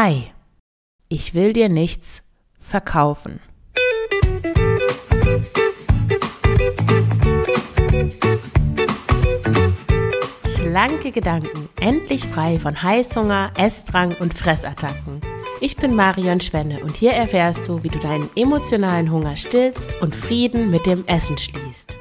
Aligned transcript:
Hi, 0.00 0.30
ich 1.08 1.34
will 1.34 1.52
dir 1.52 1.68
nichts 1.68 2.22
verkaufen. 2.60 3.40
Schlanke 10.46 11.10
Gedanken, 11.10 11.68
endlich 11.80 12.24
frei 12.26 12.60
von 12.60 12.80
Heißhunger, 12.80 13.50
Essdrang 13.58 14.14
und 14.20 14.34
Fressattacken. 14.34 15.20
Ich 15.60 15.74
bin 15.74 15.96
Marion 15.96 16.40
Schwenne 16.40 16.78
und 16.84 16.94
hier 16.94 17.14
erfährst 17.14 17.66
du, 17.66 17.82
wie 17.82 17.88
du 17.88 17.98
deinen 17.98 18.30
emotionalen 18.36 19.10
Hunger 19.10 19.36
stillst 19.36 20.00
und 20.00 20.14
Frieden 20.14 20.70
mit 20.70 20.86
dem 20.86 21.04
Essen 21.08 21.36
schließt. 21.36 21.98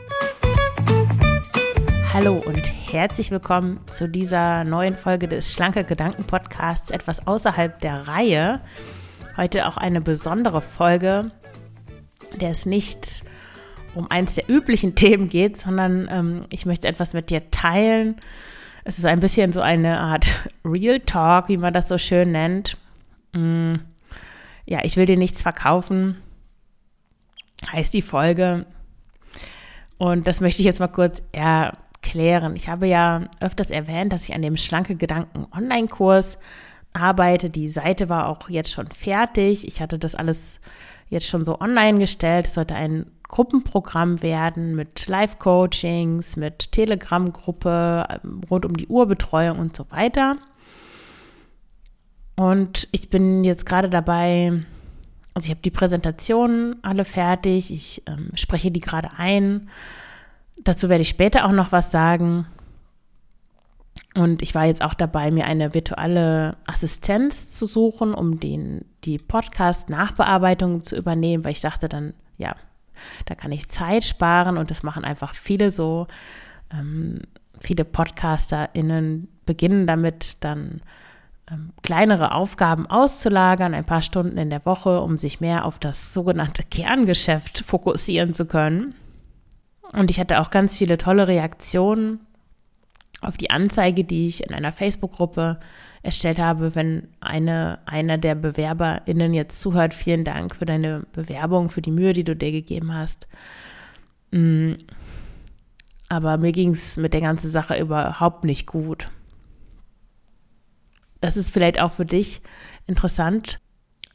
Hallo 2.13 2.43
und 2.45 2.61
herzlich 2.91 3.31
willkommen 3.31 3.81
zu 3.85 4.07
dieser 4.07 4.63
neuen 4.63 4.95
Folge 4.95 5.27
des 5.27 5.51
Schlanke 5.53 5.83
Gedanken 5.83 6.23
Podcasts, 6.23 6.89
etwas 6.89 7.27
außerhalb 7.27 7.81
der 7.81 8.07
Reihe. 8.07 8.61
Heute 9.35 9.67
auch 9.67 9.75
eine 9.75 9.99
besondere 9.99 10.61
Folge, 10.61 11.31
der 12.39 12.51
es 12.51 12.65
nicht 12.65 13.23
um 13.93 14.09
eins 14.09 14.35
der 14.35 14.49
üblichen 14.49 14.95
Themen 14.95 15.27
geht, 15.27 15.57
sondern 15.57 16.07
ähm, 16.09 16.41
ich 16.49 16.65
möchte 16.65 16.87
etwas 16.87 17.13
mit 17.13 17.29
dir 17.29 17.51
teilen. 17.51 18.15
Es 18.85 18.97
ist 18.97 19.05
ein 19.05 19.19
bisschen 19.19 19.51
so 19.51 19.59
eine 19.59 19.99
Art 19.99 20.49
Real 20.65 21.01
Talk, 21.01 21.49
wie 21.49 21.57
man 21.57 21.73
das 21.73 21.89
so 21.89 21.97
schön 21.97 22.31
nennt. 22.31 22.77
Mm, 23.33 23.75
ja, 24.65 24.79
ich 24.83 24.95
will 24.95 25.05
dir 25.05 25.17
nichts 25.17 25.41
verkaufen, 25.41 26.21
heißt 27.69 27.93
die 27.93 28.01
Folge. 28.01 28.65
Und 29.97 30.25
das 30.27 30.39
möchte 30.39 30.61
ich 30.61 30.65
jetzt 30.65 30.79
mal 30.79 30.87
kurz 30.87 31.21
eher 31.33 31.75
klären. 32.07 32.55
Ich 32.55 32.69
habe 32.69 32.87
ja 32.87 33.25
öfters 33.41 33.69
erwähnt, 33.69 34.13
dass 34.13 34.29
ich 34.29 34.35
an 34.35 34.41
dem 34.41 34.55
Schlanke 34.55 34.95
Gedanken 34.95 35.45
Online-Kurs 35.51 36.37
arbeite. 36.93 37.49
Die 37.49 37.69
Seite 37.69 38.07
war 38.07 38.27
auch 38.27 38.49
jetzt 38.49 38.71
schon 38.71 38.87
fertig. 38.87 39.67
Ich 39.67 39.81
hatte 39.81 39.99
das 39.99 40.15
alles 40.15 40.61
jetzt 41.09 41.27
schon 41.27 41.43
so 41.43 41.59
online 41.59 41.99
gestellt. 41.99 42.45
Es 42.45 42.53
sollte 42.53 42.75
ein 42.75 43.05
Gruppenprogramm 43.27 44.21
werden 44.21 44.75
mit 44.75 45.07
Live-Coachings, 45.07 46.37
mit 46.37 46.71
Telegram-Gruppe, 46.71 48.07
ähm, 48.23 48.41
rund 48.49 48.65
um 48.65 48.77
die 48.77 48.87
Uhrbetreuung 48.87 49.59
und 49.59 49.75
so 49.75 49.85
weiter. 49.89 50.37
Und 52.37 52.87
ich 52.91 53.09
bin 53.09 53.43
jetzt 53.43 53.65
gerade 53.65 53.89
dabei, 53.89 54.63
also 55.33 55.45
ich 55.45 55.49
habe 55.49 55.61
die 55.61 55.71
Präsentationen 55.71 56.77
alle 56.83 57.03
fertig, 57.03 57.71
ich 57.71 58.03
ähm, 58.07 58.31
spreche 58.35 58.71
die 58.71 58.79
gerade 58.79 59.09
ein 59.17 59.69
Dazu 60.63 60.89
werde 60.89 61.01
ich 61.01 61.09
später 61.09 61.45
auch 61.45 61.51
noch 61.51 61.71
was 61.71 61.91
sagen. 61.91 62.47
Und 64.15 64.41
ich 64.41 64.55
war 64.55 64.65
jetzt 64.65 64.81
auch 64.81 64.93
dabei, 64.93 65.31
mir 65.31 65.45
eine 65.45 65.73
virtuelle 65.73 66.57
Assistenz 66.65 67.51
zu 67.51 67.65
suchen, 67.65 68.13
um 68.13 68.39
den, 68.39 68.85
die 69.03 69.19
Podcast-Nachbearbeitung 69.19 70.81
zu 70.81 70.95
übernehmen, 70.95 71.43
weil 71.43 71.51
ich 71.51 71.61
dachte 71.61 71.87
dann, 71.87 72.13
ja, 72.37 72.55
da 73.25 73.35
kann 73.35 73.51
ich 73.51 73.69
Zeit 73.69 74.03
sparen 74.03 74.57
und 74.57 74.71
das 74.71 74.81
machen 74.81 75.05
einfach 75.05 75.35
viele 75.35 75.69
so. 75.69 76.07
Ähm, 76.71 77.19
viele 77.59 77.85
PodcasterInnen 77.85 79.27
beginnen 79.45 79.87
damit 79.87 80.37
dann 80.41 80.81
ähm, 81.49 81.71
kleinere 81.81 82.33
Aufgaben 82.33 82.87
auszulagern, 82.87 83.73
ein 83.73 83.85
paar 83.85 84.01
Stunden 84.01 84.37
in 84.37 84.49
der 84.49 84.65
Woche, 84.65 85.01
um 85.01 85.17
sich 85.17 85.39
mehr 85.39 85.65
auf 85.65 85.79
das 85.79 86.13
sogenannte 86.13 86.63
Kerngeschäft 86.63 87.63
fokussieren 87.65 88.33
zu 88.33 88.45
können. 88.45 88.95
Und 89.93 90.11
ich 90.11 90.19
hatte 90.19 90.39
auch 90.39 90.49
ganz 90.49 90.77
viele 90.77 90.97
tolle 90.97 91.27
Reaktionen 91.27 92.19
auf 93.21 93.37
die 93.37 93.49
Anzeige, 93.49 94.03
die 94.03 94.27
ich 94.27 94.43
in 94.43 94.53
einer 94.53 94.71
Facebook-Gruppe 94.71 95.59
erstellt 96.03 96.39
habe, 96.39 96.75
wenn 96.75 97.07
eine, 97.19 97.79
einer 97.85 98.17
der 98.17 98.35
BewerberInnen 98.35 99.33
jetzt 99.33 99.59
zuhört. 99.59 99.93
Vielen 99.93 100.23
Dank 100.23 100.55
für 100.55 100.65
deine 100.65 101.05
Bewerbung, 101.13 101.69
für 101.69 101.81
die 101.81 101.91
Mühe, 101.91 102.13
die 102.13 102.23
du 102.23 102.35
dir 102.35 102.51
gegeben 102.51 102.93
hast. 102.93 103.27
Mm. 104.31 104.73
Aber 106.09 106.37
mir 106.37 106.53
ging 106.53 106.71
es 106.71 106.95
mit 106.95 107.13
der 107.13 107.21
ganzen 107.21 107.49
Sache 107.49 107.77
überhaupt 107.77 108.45
nicht 108.45 108.65
gut. 108.65 109.09
Das 111.19 111.35
ist 111.35 111.51
vielleicht 111.51 111.81
auch 111.81 111.91
für 111.91 112.05
dich 112.05 112.41
interessant. 112.85 113.59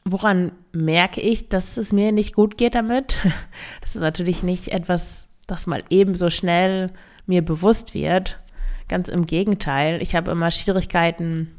Woran 0.05 0.53
merke 0.71 1.21
ich, 1.21 1.49
dass 1.49 1.77
es 1.77 1.93
mir 1.93 2.11
nicht 2.11 2.35
gut 2.35 2.57
geht 2.57 2.75
damit? 2.75 3.19
Das 3.81 3.95
ist 3.95 4.01
natürlich 4.01 4.41
nicht 4.41 4.69
etwas, 4.69 5.27
das 5.47 5.67
mal 5.67 5.83
eben 5.89 6.15
so 6.15 6.29
schnell 6.29 6.91
mir 7.25 7.43
bewusst 7.43 7.93
wird. 7.93 8.39
Ganz 8.87 9.09
im 9.09 9.25
Gegenteil, 9.25 10.01
ich 10.01 10.15
habe 10.15 10.31
immer 10.31 10.51
Schwierigkeiten 10.51 11.55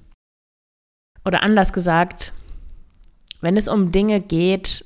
oder 1.25 1.43
anders 1.43 1.73
gesagt, 1.73 2.33
wenn 3.41 3.57
es 3.57 3.69
um 3.69 3.93
Dinge 3.93 4.21
geht, 4.21 4.85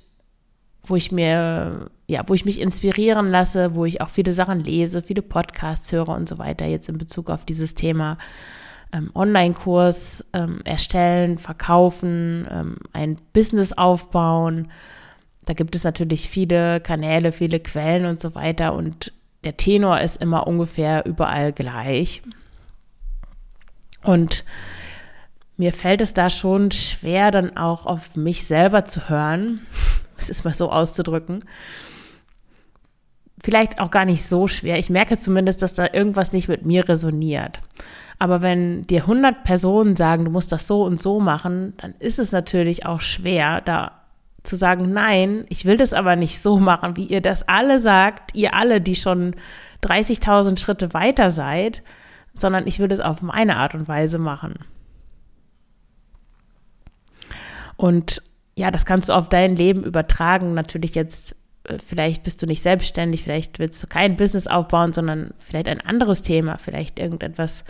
wo 0.85 0.97
ich 0.97 1.13
mir, 1.13 1.91
ja, 2.07 2.23
wo 2.27 2.35
ich 2.35 2.45
mich 2.45 2.61
inspirieren 2.61 3.29
lasse, 3.29 3.75
wo 3.75 3.85
ich 3.85 4.01
auch 4.01 4.09
viele 4.09 4.33
Sachen 4.33 4.61
lese, 4.61 5.03
viele 5.03 5.23
Podcasts 5.23 5.93
höre 5.93 6.09
und 6.09 6.29
so 6.29 6.39
weiter, 6.39 6.65
jetzt 6.65 6.89
in 6.89 6.99
Bezug 6.99 7.29
auf 7.31 7.45
dieses 7.45 7.75
Thema 7.75 8.19
ähm, 8.93 9.11
Online-Kurs 9.15 10.25
ähm, 10.33 10.61
erstellen, 10.65 11.39
verkaufen, 11.39 12.47
ähm, 12.51 12.77
ein 12.93 13.19
Business 13.33 13.73
aufbauen, 13.73 14.71
da 15.49 15.55
gibt 15.55 15.75
es 15.75 15.83
natürlich 15.83 16.29
viele 16.29 16.79
Kanäle, 16.79 17.33
viele 17.33 17.59
Quellen 17.59 18.05
und 18.05 18.21
so 18.21 18.35
weiter 18.35 18.75
und 18.75 19.15
der 19.45 19.57
Tenor 19.57 19.99
ist 20.01 20.21
immer 20.21 20.47
ungefähr 20.47 21.07
überall 21.07 21.55
gleich. 21.55 22.21
Und 24.03 24.45
mir 25.57 25.73
fällt 25.73 26.03
es 26.03 26.13
da 26.13 26.29
schon 26.29 26.71
schwer, 26.71 27.31
dann 27.31 27.57
auch 27.57 27.87
auf 27.87 28.15
mich 28.15 28.47
selber 28.47 28.85
zu 28.85 29.09
hören, 29.09 29.67
es 30.19 30.29
ist 30.29 30.45
mal 30.45 30.53
so 30.53 30.71
auszudrücken. 30.71 31.43
Vielleicht 33.43 33.81
auch 33.81 33.91
gar 33.91 34.05
nicht 34.05 34.27
so 34.27 34.49
schwer. 34.49 34.79
Ich 34.79 34.91
merke 34.91 35.17
zumindest, 35.17 35.63
dass 35.63 35.73
da 35.73 35.87
irgendwas 35.91 36.35
nicht 36.35 36.49
mit 36.49 36.67
mir 36.67 36.87
resoniert. 36.87 37.61
Aber 38.19 38.43
wenn 38.43 38.87
dir 38.87 39.03
100 39.03 39.45
Personen 39.45 39.97
sagen, 39.97 40.27
du 40.27 40.31
musst 40.31 40.53
das 40.53 40.67
so 40.67 40.85
und 40.85 41.01
so 41.01 41.21
machen, 41.21 41.73
dann 41.79 41.95
ist 42.01 42.19
es 42.19 42.33
natürlich 42.33 42.85
auch 42.85 43.01
schwer, 43.01 43.63
da 43.63 43.98
zu 44.49 44.57
sagen, 44.57 44.93
nein, 44.93 45.45
ich 45.49 45.65
will 45.65 45.77
das 45.77 45.93
aber 45.93 46.17
nicht 46.17 46.41
so 46.41 46.57
machen, 46.59 46.97
wie 46.97 47.05
ihr 47.05 47.21
das 47.21 47.47
alle 47.49 47.79
sagt, 47.79 48.35
ihr 48.35 48.55
alle, 48.55 48.81
die 48.81 48.97
schon 48.97 49.37
30.000 49.83 50.59
Schritte 50.59 50.95
weiter 50.95 51.31
seid, 51.31 51.83
sondern 52.35 52.67
ich 52.67 52.79
will 52.79 52.89
das 52.89 53.01
auf 53.01 53.23
meine 53.23 53.57
Art 53.57 53.75
und 53.75 53.89
Weise 53.89 54.19
machen. 54.19 54.55
Und 57.77 58.23
ja, 58.57 58.71
das 58.71 58.85
kannst 58.85 59.09
du 59.09 59.13
auf 59.13 59.29
dein 59.29 59.55
Leben 59.55 59.85
übertragen. 59.85 60.53
Natürlich 60.53 60.95
jetzt, 60.97 61.37
äh, 61.65 61.79
vielleicht 61.79 62.25
bist 62.25 62.43
du 62.43 62.47
nicht 62.47 62.63
selbstständig, 62.63 63.23
vielleicht 63.23 63.61
willst 63.61 63.83
du 63.83 63.87
kein 63.87 64.17
Business 64.17 64.49
aufbauen, 64.49 64.93
sondern 64.93 65.33
vielleicht 65.39 65.69
ein 65.69 65.81
anderes 65.81 66.23
Thema, 66.23 66.59
vielleicht 66.59 66.99
irgendetwas, 66.99 67.65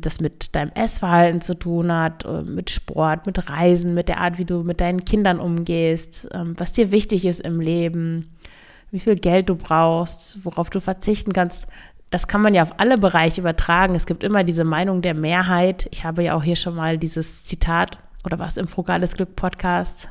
das 0.00 0.20
mit 0.20 0.54
deinem 0.54 0.70
Essverhalten 0.74 1.40
zu 1.40 1.54
tun 1.54 1.92
hat, 1.92 2.24
äh, 2.24 2.42
mit 2.42 2.70
Sport, 2.70 3.26
mit 3.26 3.48
Reisen, 3.48 3.94
mit 3.94 4.08
der 4.08 4.18
Art, 4.20 4.38
wie 4.38 4.44
du 4.44 4.62
mit 4.62 4.80
deinen 4.80 5.04
Kindern 5.04 5.40
umgehst, 5.40 6.28
ähm, 6.32 6.54
was 6.58 6.72
dir 6.72 6.90
wichtig 6.90 7.24
ist 7.24 7.40
im 7.40 7.60
Leben, 7.60 8.36
wie 8.90 9.00
viel 9.00 9.16
Geld 9.16 9.48
du 9.48 9.56
brauchst, 9.56 10.44
worauf 10.44 10.70
du 10.70 10.80
verzichten 10.80 11.32
kannst. 11.32 11.66
Das 12.10 12.28
kann 12.28 12.42
man 12.42 12.54
ja 12.54 12.62
auf 12.64 12.78
alle 12.78 12.98
Bereiche 12.98 13.40
übertragen. 13.40 13.94
Es 13.94 14.06
gibt 14.06 14.24
immer 14.24 14.44
diese 14.44 14.64
Meinung 14.64 15.00
der 15.00 15.14
Mehrheit. 15.14 15.88
Ich 15.92 16.04
habe 16.04 16.24
ja 16.24 16.34
auch 16.34 16.42
hier 16.42 16.56
schon 16.56 16.74
mal 16.74 16.98
dieses 16.98 17.44
Zitat 17.44 17.98
oder 18.24 18.38
was 18.38 18.56
im 18.56 18.68
Frugales 18.68 19.14
Glück 19.14 19.36
Podcast 19.36 20.08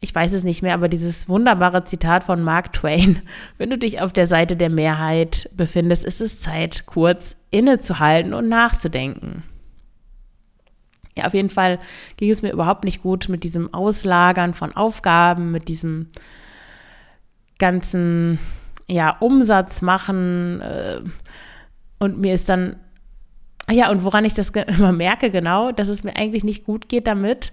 ich 0.00 0.14
weiß 0.14 0.32
es 0.32 0.44
nicht 0.44 0.62
mehr, 0.62 0.74
aber 0.74 0.88
dieses 0.88 1.28
wunderbare 1.28 1.84
Zitat 1.84 2.24
von 2.24 2.42
Mark 2.42 2.72
Twain, 2.72 3.22
wenn 3.58 3.70
du 3.70 3.78
dich 3.78 4.00
auf 4.00 4.12
der 4.12 4.26
Seite 4.26 4.56
der 4.56 4.70
Mehrheit 4.70 5.50
befindest, 5.54 6.04
ist 6.04 6.20
es 6.20 6.40
Zeit, 6.40 6.86
kurz 6.86 7.36
innezuhalten 7.50 8.32
und 8.32 8.48
nachzudenken. 8.48 9.42
Ja, 11.18 11.26
auf 11.26 11.34
jeden 11.34 11.50
Fall 11.50 11.78
ging 12.16 12.30
es 12.30 12.40
mir 12.40 12.52
überhaupt 12.52 12.84
nicht 12.84 13.02
gut 13.02 13.28
mit 13.28 13.44
diesem 13.44 13.74
Auslagern 13.74 14.54
von 14.54 14.74
Aufgaben, 14.74 15.50
mit 15.50 15.68
diesem 15.68 16.08
ganzen, 17.58 18.38
ja, 18.88 19.16
Umsatz 19.18 19.82
machen. 19.82 20.62
Äh, 20.62 21.00
und 21.98 22.18
mir 22.18 22.32
ist 22.32 22.48
dann, 22.48 22.76
ja, 23.68 23.90
und 23.90 24.02
woran 24.04 24.24
ich 24.24 24.32
das 24.32 24.50
immer 24.78 24.92
merke, 24.92 25.30
genau, 25.30 25.72
dass 25.72 25.88
es 25.88 26.04
mir 26.04 26.16
eigentlich 26.16 26.44
nicht 26.44 26.64
gut 26.64 26.88
geht 26.88 27.06
damit, 27.06 27.52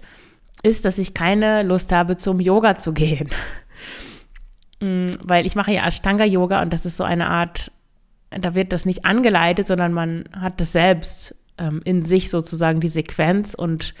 ist, 0.62 0.84
dass 0.84 0.98
ich 0.98 1.14
keine 1.14 1.62
Lust 1.62 1.92
habe, 1.92 2.16
zum 2.16 2.40
Yoga 2.40 2.76
zu 2.78 2.92
gehen. 2.92 3.28
Mm, 4.80 5.08
weil 5.24 5.44
ich 5.44 5.56
mache 5.56 5.72
ja 5.72 5.84
Ashtanga-Yoga 5.84 6.62
und 6.62 6.72
das 6.72 6.86
ist 6.86 6.96
so 6.96 7.02
eine 7.02 7.28
Art, 7.28 7.72
da 8.30 8.54
wird 8.54 8.72
das 8.72 8.86
nicht 8.86 9.04
angeleitet, 9.04 9.66
sondern 9.66 9.92
man 9.92 10.28
hat 10.32 10.60
das 10.60 10.70
selbst 10.70 11.34
ähm, 11.58 11.80
in 11.84 12.04
sich 12.04 12.30
sozusagen 12.30 12.78
die 12.78 12.86
Sequenz 12.86 13.54
und 13.54 13.94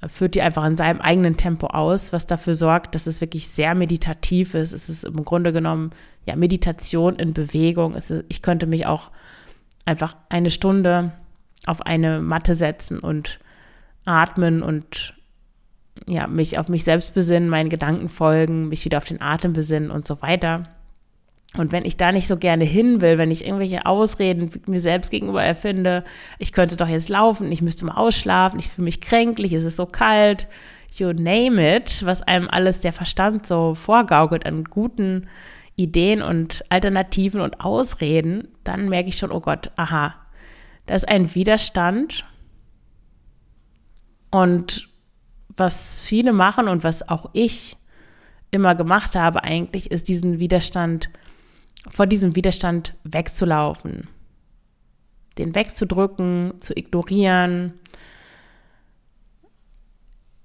äh, 0.00 0.08
führt 0.08 0.36
die 0.36 0.42
einfach 0.42 0.64
in 0.64 0.76
seinem 0.76 1.00
eigenen 1.00 1.36
Tempo 1.36 1.66
aus, 1.66 2.12
was 2.12 2.28
dafür 2.28 2.54
sorgt, 2.54 2.94
dass 2.94 3.08
es 3.08 3.20
wirklich 3.20 3.48
sehr 3.48 3.74
meditativ 3.74 4.54
ist. 4.54 4.72
Es 4.72 4.88
ist 4.88 5.02
im 5.02 5.24
Grunde 5.24 5.52
genommen 5.52 5.90
ja 6.26 6.36
Meditation 6.36 7.16
in 7.16 7.34
Bewegung. 7.34 7.94
Ist, 7.94 8.12
ich 8.28 8.40
könnte 8.40 8.66
mich 8.66 8.86
auch 8.86 9.10
einfach 9.84 10.14
eine 10.28 10.52
Stunde 10.52 11.12
auf 11.66 11.82
eine 11.82 12.20
Matte 12.20 12.54
setzen 12.54 13.00
und 13.00 13.40
atmen 14.04 14.62
und 14.62 15.14
ja, 16.06 16.26
mich 16.26 16.58
auf 16.58 16.68
mich 16.68 16.84
selbst 16.84 17.14
besinnen, 17.14 17.48
meinen 17.48 17.70
Gedanken 17.70 18.08
folgen, 18.08 18.68
mich 18.68 18.84
wieder 18.84 18.98
auf 18.98 19.04
den 19.04 19.20
Atem 19.20 19.52
besinnen 19.52 19.90
und 19.90 20.06
so 20.06 20.22
weiter. 20.22 20.68
Und 21.56 21.72
wenn 21.72 21.84
ich 21.84 21.96
da 21.96 22.12
nicht 22.12 22.28
so 22.28 22.36
gerne 22.36 22.64
hin 22.64 23.00
will, 23.00 23.18
wenn 23.18 23.32
ich 23.32 23.44
irgendwelche 23.44 23.84
Ausreden 23.84 24.50
mir 24.66 24.80
selbst 24.80 25.10
gegenüber 25.10 25.42
erfinde, 25.42 26.04
ich 26.38 26.52
könnte 26.52 26.76
doch 26.76 26.86
jetzt 26.86 27.08
laufen, 27.08 27.50
ich 27.50 27.60
müsste 27.60 27.84
mal 27.84 27.96
ausschlafen, 27.96 28.60
ich 28.60 28.68
fühle 28.68 28.84
mich 28.84 29.00
kränklich, 29.00 29.52
es 29.52 29.64
ist 29.64 29.76
so 29.76 29.86
kalt, 29.86 30.46
you 30.94 31.12
name 31.12 31.76
it, 31.76 32.04
was 32.04 32.22
einem 32.22 32.48
alles 32.48 32.80
der 32.80 32.92
Verstand 32.92 33.46
so 33.46 33.74
vorgaukelt 33.74 34.46
an 34.46 34.64
guten 34.64 35.26
Ideen 35.74 36.22
und 36.22 36.62
Alternativen 36.68 37.40
und 37.40 37.60
Ausreden, 37.60 38.48
dann 38.62 38.88
merke 38.88 39.08
ich 39.08 39.16
schon, 39.16 39.32
oh 39.32 39.40
Gott, 39.40 39.72
aha, 39.76 40.14
da 40.86 40.94
ist 40.94 41.08
ein 41.08 41.34
Widerstand. 41.34 42.24
Und 44.30 44.89
was 45.56 46.04
viele 46.04 46.32
machen 46.32 46.68
und 46.68 46.84
was 46.84 47.08
auch 47.08 47.30
ich 47.32 47.76
immer 48.50 48.74
gemacht 48.74 49.14
habe 49.14 49.44
eigentlich, 49.44 49.90
ist 49.90 50.08
diesen 50.08 50.38
Widerstand 50.38 51.10
vor 51.88 52.06
diesem 52.06 52.36
Widerstand 52.36 52.94
wegzulaufen, 53.04 54.08
den 55.38 55.54
wegzudrücken, 55.54 56.54
zu 56.60 56.76
ignorieren, 56.76 57.74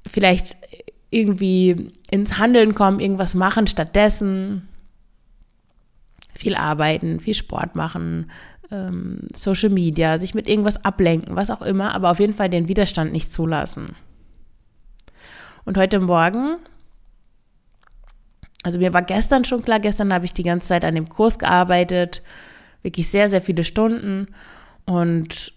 vielleicht 0.07 0.55
irgendwie 1.09 1.91
ins 2.09 2.37
Handeln 2.37 2.73
kommen, 2.73 2.99
irgendwas 2.99 3.35
machen 3.35 3.67
stattdessen, 3.67 4.67
viel 6.33 6.55
arbeiten, 6.55 7.19
viel 7.19 7.33
Sport 7.33 7.75
machen, 7.75 8.31
ähm, 8.71 9.27
Social 9.33 9.69
Media, 9.69 10.17
sich 10.19 10.33
mit 10.33 10.47
irgendwas 10.47 10.83
ablenken, 10.83 11.35
was 11.35 11.49
auch 11.49 11.61
immer, 11.61 11.93
aber 11.93 12.11
auf 12.11 12.19
jeden 12.19 12.33
Fall 12.33 12.49
den 12.49 12.67
Widerstand 12.67 13.11
nicht 13.11 13.31
zulassen. 13.31 13.95
Und 15.65 15.77
heute 15.77 16.00
Morgen 16.00 16.57
also 18.65 18.79
mir 18.79 18.94
war 18.95 19.03
gestern 19.03 19.45
schon 19.45 19.62
klar, 19.62 19.79
gestern 19.79 20.12
habe 20.12 20.25
ich 20.25 20.33
die 20.33 20.41
ganze 20.41 20.69
Zeit 20.69 20.83
an 20.83 20.95
dem 20.95 21.07
Kurs 21.07 21.38
gearbeitet, 21.38 22.23
wirklich 22.81 23.07
sehr, 23.09 23.29
sehr 23.29 23.41
viele 23.41 23.63
Stunden 23.63 24.25
und 24.85 25.53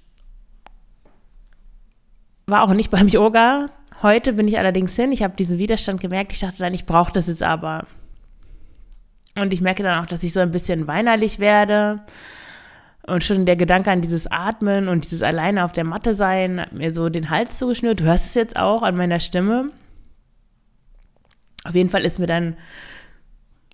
war 2.45 2.65
auch 2.65 2.75
nicht 2.75 2.91
beim 2.91 3.09
Yoga. 3.09 3.71
Heute 4.03 4.35
bin 4.35 4.47
ich 4.47 4.59
allerdings 4.59 4.95
hin. 4.95 5.11
Ich 5.11 5.23
habe 5.23 5.35
diesen 5.37 5.59
Widerstand 5.59 6.03
gemerkt. 6.03 6.33
Ich 6.33 6.41
dachte 6.41 6.59
dann, 6.59 6.75
ich 6.75 6.85
brauche 6.85 7.11
das 7.11 7.29
jetzt 7.29 7.43
aber. 7.43 7.87
Und 9.41 9.55
ich 9.55 9.63
merke 9.63 9.83
dann 9.83 10.05
auch, 10.05 10.07
dass 10.07 10.23
ich 10.23 10.35
so 10.35 10.41
ein 10.41 10.51
bisschen 10.51 10.87
weinerlich 10.87 11.39
werde. 11.39 12.03
Und 13.07 13.25
schon 13.25 13.47
der 13.47 13.57
Gedanke 13.57 13.91
an 13.91 14.03
dieses 14.03 14.27
Atmen 14.27 14.87
und 14.87 15.07
dieses 15.07 15.23
alleine 15.23 15.65
auf 15.65 15.73
der 15.73 15.85
Matte 15.85 16.13
sein 16.13 16.61
hat 16.61 16.73
mir 16.75 16.93
so 16.93 17.09
den 17.09 17.31
Hals 17.31 17.57
zugeschnürt. 17.57 18.01
Du 18.01 18.05
hörst 18.05 18.27
es 18.27 18.35
jetzt 18.35 18.57
auch 18.57 18.83
an 18.83 18.97
meiner 18.97 19.21
Stimme. 19.21 19.71
Auf 21.69 21.75
jeden 21.75 21.91
Fall 21.91 22.07
ist 22.07 22.19
mir 22.19 22.27
dann 22.27 22.57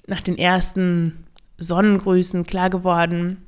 nach 0.09 0.21
den 0.21 0.37
ersten 0.37 1.27
Sonnengrüßen 1.59 2.45
klar 2.45 2.69
geworden, 2.69 3.45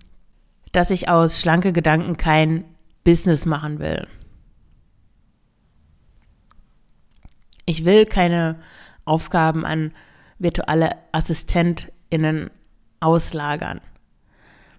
dass 0.70 0.92
ich 0.92 1.08
aus 1.08 1.40
schlanke 1.40 1.72
Gedanken 1.72 2.16
kein 2.16 2.64
Business 3.02 3.44
machen 3.44 3.80
will. 3.80 4.06
Ich 7.64 7.84
will 7.84 8.06
keine 8.06 8.60
Aufgaben 9.04 9.66
an 9.66 9.90
virtuelle 10.38 10.90
AssistentInnen 11.10 12.50
auslagern. 13.00 13.80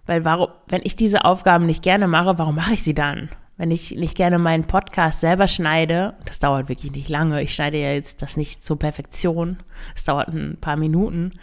Weil 0.06 0.24
warum, 0.24 0.48
wenn 0.70 0.82
ich 0.86 0.96
diese 0.96 1.26
Aufgaben 1.26 1.66
nicht 1.66 1.84
gerne 1.84 2.08
mache, 2.08 2.38
warum 2.38 2.56
mache 2.56 2.74
ich 2.74 2.84
sie 2.84 2.96
dann? 2.96 3.28
Wenn 3.58 3.72
ich 3.72 3.96
nicht 3.96 4.16
gerne 4.16 4.38
meinen 4.38 4.66
Podcast 4.66 5.20
selber 5.20 5.48
schneide, 5.48 6.14
das 6.26 6.38
dauert 6.38 6.70
wirklich 6.70 6.92
nicht 6.92 7.10
lange, 7.10 7.42
ich 7.42 7.56
schneide 7.56 7.78
ja 7.78 7.92
jetzt 7.92 8.22
das 8.22 8.38
nicht 8.38 8.64
zur 8.64 8.78
Perfektion, 8.78 9.58
es 9.96 10.04
dauert 10.04 10.30
ein 10.30 10.58
paar 10.62 10.78
Minuten. 10.78 11.34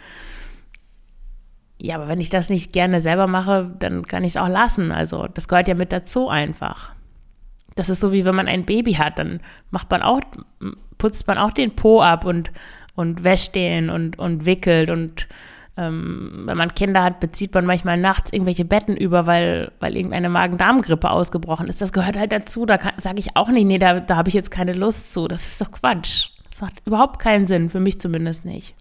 Ja, 1.77 1.95
aber 1.95 2.07
wenn 2.07 2.21
ich 2.21 2.29
das 2.29 2.49
nicht 2.49 2.71
gerne 2.71 3.01
selber 3.01 3.27
mache, 3.27 3.69
dann 3.79 4.07
kann 4.07 4.23
ich 4.23 4.29
es 4.29 4.37
auch 4.37 4.47
lassen. 4.47 4.93
Also 4.93 5.27
das 5.27 5.49
gehört 5.49 5.67
ja 5.67 5.75
mit 5.75 5.91
dazu 5.91 6.29
einfach. 6.29 6.91
Das 7.75 7.89
ist 7.89 7.99
so 7.99 8.13
wie 8.13 8.23
wenn 8.23 8.35
man 8.35 8.47
ein 8.47 8.65
Baby 8.65 8.93
hat, 8.93 9.19
dann 9.19 9.41
macht 9.69 9.91
man 9.91 10.01
auch, 10.01 10.21
putzt 10.97 11.27
man 11.27 11.37
auch 11.37 11.51
den 11.51 11.75
Po 11.75 12.01
ab 12.01 12.23
und, 12.23 12.51
und 12.95 13.25
wäscht 13.25 13.55
den 13.55 13.89
und, 13.89 14.17
und 14.17 14.45
wickelt 14.45 14.89
und 14.89 15.27
ähm, 15.77 16.43
wenn 16.45 16.57
man 16.57 16.73
Kinder 16.73 17.03
hat, 17.03 17.19
bezieht 17.19 17.53
man 17.53 17.65
manchmal 17.65 17.97
nachts 17.97 18.31
irgendwelche 18.31 18.63
Betten 18.63 18.95
über, 18.95 19.27
weil, 19.27 19.71
weil 19.79 19.95
irgendeine 19.95 20.29
Magen-Darm-Grippe 20.29 21.09
ausgebrochen 21.09 21.67
ist. 21.67 21.81
Das 21.81 21.91
gehört 21.91 22.17
halt 22.17 22.31
dazu. 22.31 22.65
Da 22.65 22.79
sage 22.97 23.19
ich 23.19 23.35
auch 23.35 23.49
nicht, 23.49 23.65
nee, 23.65 23.77
da, 23.77 23.99
da 23.99 24.15
habe 24.15 24.29
ich 24.29 24.35
jetzt 24.35 24.51
keine 24.51 24.73
Lust 24.73 25.13
zu. 25.13 25.27
Das 25.27 25.47
ist 25.47 25.59
doch 25.59 25.71
Quatsch. 25.71 26.29
Das 26.49 26.61
macht 26.61 26.81
überhaupt 26.85 27.19
keinen 27.19 27.47
Sinn, 27.47 27.69
für 27.69 27.81
mich 27.81 27.99
zumindest 27.99 28.45
nicht. 28.45 28.75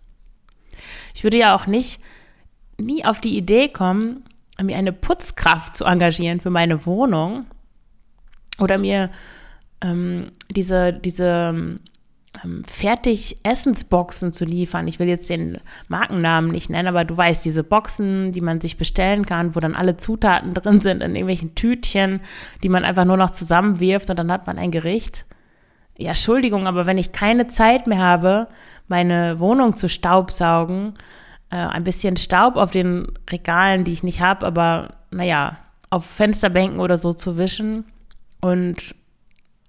Ich 1.15 1.25
würde 1.25 1.39
ja 1.39 1.55
auch 1.55 1.67
nicht, 1.67 2.01
nie 2.79 3.05
auf 3.05 3.21
die 3.21 3.37
Idee 3.37 3.69
kommen, 3.69 4.25
mir 4.63 4.77
eine 4.77 4.93
Putzkraft 4.93 5.77
zu 5.77 5.85
engagieren 5.85 6.41
für 6.41 6.51
meine 6.51 6.87
Wohnung 6.87 7.47
oder 8.61 8.79
mir 8.79 9.11
ähm, 9.81 10.31
diese, 10.51 10.93
diese 10.93 11.77
fertig 12.67 13.37
Essensboxen 13.43 14.33
zu 14.33 14.45
liefern. 14.45 14.89
Ich 14.89 14.99
will 14.99 15.09
jetzt 15.09 15.31
den 15.31 15.59
Markennamen 15.89 16.51
nicht 16.51 16.69
nennen, 16.69 16.89
aber 16.89 17.05
du 17.05 17.17
weißt, 17.17 17.45
diese 17.45 17.65
Boxen, 17.65 18.33
die 18.33 18.41
man 18.41 18.61
sich 18.61 18.77
bestellen 18.77 19.25
kann, 19.25 19.55
wo 19.55 19.61
dann 19.61 19.75
alle 19.75 19.97
Zutaten 19.97 20.55
drin 20.55 20.81
sind 20.81 21.03
in 21.03 21.15
irgendwelchen 21.15 21.55
Tütchen, 21.55 22.21
die 22.63 22.69
man 22.69 22.85
einfach 22.85 23.05
nur 23.05 23.17
noch 23.17 23.31
zusammenwirft 23.31 24.11
und 24.11 24.19
dann 24.19 24.33
hat 24.33 24.47
man 24.47 24.59
ein 24.59 24.71
Gericht. 24.71 25.27
Ja, 25.97 26.11
Entschuldigung, 26.11 26.67
aber 26.67 26.87
wenn 26.87 26.99
ich 26.99 27.13
keine 27.13 27.47
Zeit 27.47 27.87
mehr 27.87 27.99
habe, 27.99 28.49
meine 28.89 29.39
Wohnung 29.39 29.77
zu 29.77 29.89
staubsaugen, 29.89 30.95
äh, 31.51 31.57
ein 31.57 31.85
bisschen 31.85 32.17
Staub 32.17 32.57
auf 32.57 32.73
den 32.73 33.13
Regalen, 33.31 33.85
die 33.85 33.93
ich 33.93 34.03
nicht 34.03 34.21
habe, 34.21 34.45
aber 34.45 34.95
naja, 35.13 35.57
auf 35.91 36.05
Fensterbänken 36.05 36.81
oder 36.81 36.99
so 36.99 37.13
zu 37.13 37.37
wischen 37.37 37.85
und 38.41 38.97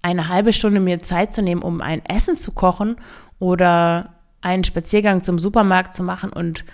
eine 0.06 0.28
halbe 0.28 0.52
Stunde 0.52 0.78
mir 0.78 1.02
Zeit 1.02 1.32
zu 1.32 1.42
nehmen, 1.42 1.62
um 1.62 1.80
ein 1.80 2.04
Essen 2.06 2.36
zu 2.36 2.52
kochen 2.52 2.96
oder 3.40 4.14
einen 4.40 4.62
Spaziergang 4.62 5.24
zum 5.24 5.40
Supermarkt 5.40 5.94
zu 5.94 6.04
machen 6.04 6.32
und 6.32 6.64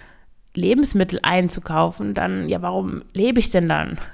Lebensmittel 0.54 1.18
einzukaufen, 1.22 2.12
dann, 2.12 2.50
ja, 2.50 2.60
warum 2.60 3.02
lebe 3.14 3.40
ich 3.40 3.48
denn 3.48 3.68
dann? 3.68 3.98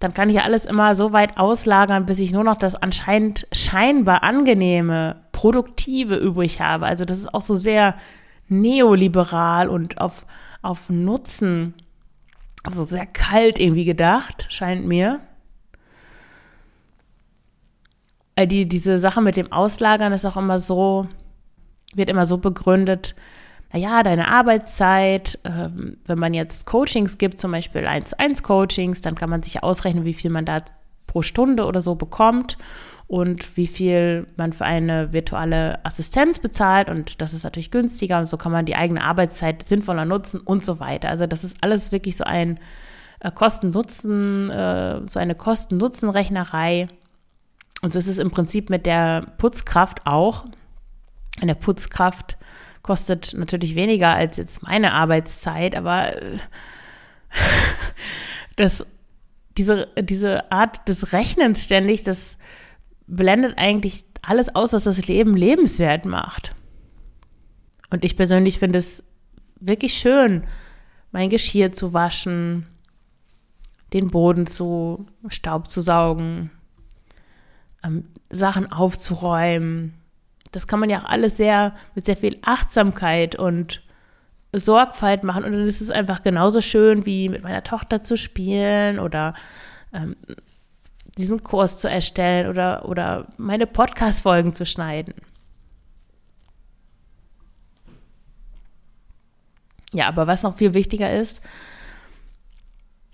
Dann 0.00 0.12
kann 0.12 0.28
ich 0.28 0.36
ja 0.36 0.42
alles 0.42 0.66
immer 0.66 0.94
so 0.94 1.14
weit 1.14 1.38
auslagern, 1.38 2.04
bis 2.04 2.18
ich 2.18 2.30
nur 2.30 2.44
noch 2.44 2.58
das 2.58 2.74
anscheinend 2.74 3.46
scheinbar 3.52 4.22
angenehme, 4.22 5.22
produktive 5.32 6.16
übrig 6.16 6.60
habe. 6.60 6.84
Also 6.84 7.06
das 7.06 7.20
ist 7.20 7.32
auch 7.32 7.40
so 7.40 7.54
sehr 7.54 7.94
neoliberal 8.48 9.70
und 9.70 10.02
auf, 10.02 10.26
auf 10.60 10.90
Nutzen, 10.90 11.72
also 12.62 12.84
sehr 12.84 13.06
kalt 13.06 13.58
irgendwie 13.58 13.86
gedacht, 13.86 14.46
scheint 14.50 14.84
mir. 14.84 15.20
Weil 15.20 15.30
die, 18.38 18.68
diese 18.68 18.98
Sache 18.98 19.20
mit 19.20 19.36
dem 19.36 19.52
Auslagern 19.52 20.12
ist 20.12 20.24
auch 20.24 20.36
immer 20.36 20.58
so, 20.58 21.06
wird 21.94 22.10
immer 22.10 22.26
so 22.26 22.38
begründet, 22.38 23.14
naja, 23.72 24.04
deine 24.04 24.28
Arbeitszeit, 24.28 25.38
ähm, 25.44 25.96
wenn 26.06 26.18
man 26.18 26.32
jetzt 26.32 26.64
Coachings 26.64 27.18
gibt, 27.18 27.38
zum 27.38 27.50
Beispiel 27.50 27.86
1 27.86 28.10
zu 28.10 28.18
1 28.18 28.42
Coachings, 28.44 29.00
dann 29.00 29.16
kann 29.16 29.30
man 29.30 29.42
sich 29.42 29.64
ausrechnen, 29.64 30.04
wie 30.04 30.14
viel 30.14 30.30
man 30.30 30.44
da 30.44 30.58
pro 31.08 31.22
Stunde 31.22 31.64
oder 31.66 31.80
so 31.80 31.96
bekommt 31.96 32.56
und 33.06 33.56
wie 33.56 33.66
viel 33.66 34.26
man 34.36 34.52
für 34.52 34.64
eine 34.64 35.12
virtuelle 35.12 35.84
Assistenz 35.84 36.38
bezahlt 36.38 36.88
und 36.88 37.20
das 37.20 37.34
ist 37.34 37.44
natürlich 37.44 37.70
günstiger 37.70 38.18
und 38.18 38.26
so 38.26 38.36
kann 38.36 38.52
man 38.52 38.64
die 38.64 38.76
eigene 38.76 39.02
Arbeitszeit 39.02 39.66
sinnvoller 39.66 40.04
nutzen 40.04 40.40
und 40.40 40.64
so 40.64 40.80
weiter. 40.80 41.08
Also 41.08 41.26
das 41.26 41.44
ist 41.44 41.58
alles 41.60 41.92
wirklich 41.92 42.16
so 42.16 42.24
ein 42.24 42.60
äh, 43.20 43.30
Kosten-Nutzen, 43.30 44.50
äh, 44.50 45.00
so 45.06 45.18
eine 45.18 45.34
Kosten-Nutzen-Rechnerei 45.34 46.88
und 47.84 47.92
so 47.92 47.98
ist 47.98 48.08
es 48.08 48.16
im 48.16 48.30
Prinzip 48.30 48.70
mit 48.70 48.86
der 48.86 49.26
Putzkraft 49.36 50.06
auch. 50.06 50.46
Eine 51.38 51.54
Putzkraft 51.54 52.38
kostet 52.80 53.34
natürlich 53.36 53.74
weniger 53.74 54.08
als 54.08 54.38
jetzt 54.38 54.62
meine 54.62 54.94
Arbeitszeit, 54.94 55.76
aber 55.76 56.16
äh, 56.16 56.38
das, 58.56 58.86
diese, 59.58 59.88
diese 60.00 60.50
Art 60.50 60.88
des 60.88 61.12
Rechnens 61.12 61.62
ständig, 61.62 62.02
das 62.04 62.38
blendet 63.06 63.58
eigentlich 63.58 64.06
alles 64.22 64.54
aus, 64.54 64.72
was 64.72 64.84
das 64.84 65.06
Leben 65.06 65.36
lebenswert 65.36 66.06
macht. 66.06 66.56
Und 67.90 68.02
ich 68.02 68.16
persönlich 68.16 68.60
finde 68.60 68.78
es 68.78 69.04
wirklich 69.60 69.92
schön, 69.92 70.44
mein 71.12 71.28
Geschirr 71.28 71.72
zu 71.72 71.92
waschen, 71.92 72.66
den 73.92 74.06
Boden 74.06 74.46
zu 74.46 75.04
Staub 75.28 75.70
zu 75.70 75.82
saugen, 75.82 76.50
ähm, 77.84 78.08
Sachen 78.30 78.72
aufzuräumen. 78.72 79.94
Das 80.52 80.66
kann 80.66 80.80
man 80.80 80.90
ja 80.90 81.00
auch 81.00 81.08
alles 81.08 81.36
sehr 81.36 81.74
mit 81.94 82.04
sehr 82.04 82.16
viel 82.16 82.38
Achtsamkeit 82.42 83.36
und 83.36 83.82
Sorgfalt 84.52 85.24
machen. 85.24 85.44
Und 85.44 85.52
dann 85.52 85.66
ist 85.66 85.80
es 85.80 85.90
einfach 85.90 86.22
genauso 86.22 86.60
schön, 86.60 87.06
wie 87.06 87.28
mit 87.28 87.42
meiner 87.42 87.62
Tochter 87.62 88.02
zu 88.02 88.16
spielen 88.16 88.98
oder 88.98 89.34
ähm, 89.92 90.16
diesen 91.18 91.42
Kurs 91.44 91.78
zu 91.78 91.88
erstellen 91.88 92.48
oder, 92.48 92.88
oder 92.88 93.28
meine 93.36 93.66
Podcast-Folgen 93.66 94.52
zu 94.52 94.66
schneiden. 94.66 95.14
Ja, 99.92 100.08
aber 100.08 100.26
was 100.26 100.42
noch 100.42 100.56
viel 100.56 100.74
wichtiger 100.74 101.12
ist, 101.12 101.40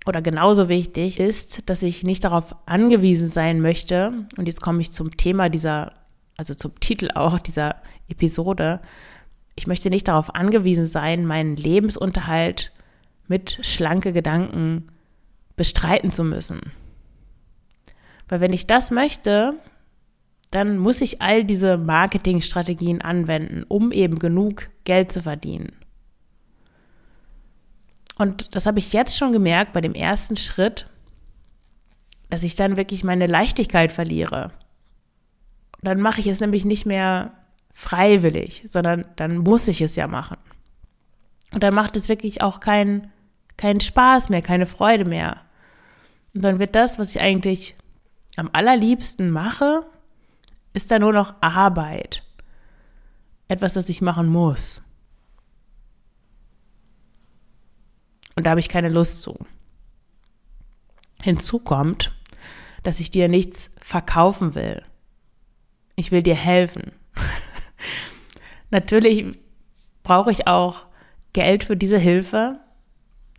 oder 0.05 0.21
genauso 0.21 0.67
wichtig 0.67 1.19
ist, 1.19 1.69
dass 1.69 1.83
ich 1.83 2.03
nicht 2.03 2.23
darauf 2.23 2.55
angewiesen 2.65 3.27
sein 3.27 3.61
möchte, 3.61 4.25
und 4.37 4.47
jetzt 4.47 4.61
komme 4.61 4.81
ich 4.81 4.91
zum 4.91 5.15
Thema 5.17 5.49
dieser, 5.49 5.93
also 6.37 6.53
zum 6.53 6.79
Titel 6.79 7.09
auch 7.13 7.39
dieser 7.39 7.75
Episode, 8.09 8.81
ich 9.55 9.67
möchte 9.67 9.89
nicht 9.89 10.07
darauf 10.07 10.33
angewiesen 10.33 10.87
sein, 10.87 11.25
meinen 11.25 11.55
Lebensunterhalt 11.55 12.71
mit 13.27 13.59
schlanke 13.61 14.11
Gedanken 14.13 14.87
bestreiten 15.55 16.11
zu 16.11 16.23
müssen. 16.23 16.71
Weil 18.27 18.39
wenn 18.39 18.53
ich 18.53 18.65
das 18.65 18.91
möchte, 18.91 19.55
dann 20.51 20.77
muss 20.77 21.01
ich 21.01 21.21
all 21.21 21.43
diese 21.43 21.77
Marketingstrategien 21.77 23.01
anwenden, 23.01 23.63
um 23.67 23.91
eben 23.91 24.19
genug 24.19 24.69
Geld 24.83 25.11
zu 25.11 25.21
verdienen. 25.21 25.73
Und 28.21 28.53
das 28.53 28.67
habe 28.67 28.77
ich 28.77 28.93
jetzt 28.93 29.17
schon 29.17 29.33
gemerkt 29.33 29.73
bei 29.73 29.81
dem 29.81 29.95
ersten 29.95 30.37
Schritt, 30.37 30.85
dass 32.29 32.43
ich 32.43 32.55
dann 32.55 32.77
wirklich 32.77 33.03
meine 33.03 33.25
Leichtigkeit 33.25 33.91
verliere. 33.91 34.51
Dann 35.81 35.99
mache 35.99 36.19
ich 36.19 36.27
es 36.27 36.39
nämlich 36.39 36.63
nicht 36.63 36.85
mehr 36.85 37.33
freiwillig, 37.73 38.63
sondern 38.67 39.05
dann 39.15 39.37
muss 39.37 39.67
ich 39.67 39.81
es 39.81 39.95
ja 39.95 40.05
machen. 40.05 40.37
Und 41.51 41.63
dann 41.63 41.73
macht 41.73 41.95
es 41.95 42.09
wirklich 42.09 42.43
auch 42.43 42.59
keinen 42.59 43.11
keinen 43.57 43.81
Spaß 43.81 44.29
mehr, 44.29 44.43
keine 44.43 44.67
Freude 44.67 45.05
mehr. 45.05 45.37
Und 46.35 46.43
dann 46.43 46.59
wird 46.59 46.75
das, 46.75 46.99
was 46.99 47.15
ich 47.15 47.21
eigentlich 47.21 47.75
am 48.35 48.51
allerliebsten 48.53 49.31
mache, 49.31 49.83
ist 50.73 50.91
da 50.91 50.99
nur 50.99 51.11
noch 51.11 51.33
Arbeit. 51.41 52.21
Etwas, 53.47 53.73
das 53.73 53.89
ich 53.89 53.99
machen 53.99 54.27
muss. 54.27 54.83
Und 58.35 58.45
da 58.45 58.51
habe 58.51 58.59
ich 58.59 58.69
keine 58.69 58.89
Lust 58.89 59.21
zu. 59.21 59.37
Hinzu 61.21 61.59
kommt, 61.59 62.11
dass 62.83 62.99
ich 62.99 63.11
dir 63.11 63.27
nichts 63.27 63.69
verkaufen 63.79 64.55
will. 64.55 64.83
Ich 65.95 66.11
will 66.11 66.23
dir 66.23 66.35
helfen. 66.35 66.91
Natürlich 68.71 69.37
brauche 70.03 70.31
ich 70.31 70.47
auch 70.47 70.85
Geld 71.33 71.63
für 71.63 71.77
diese 71.77 71.97
Hilfe. 71.97 72.59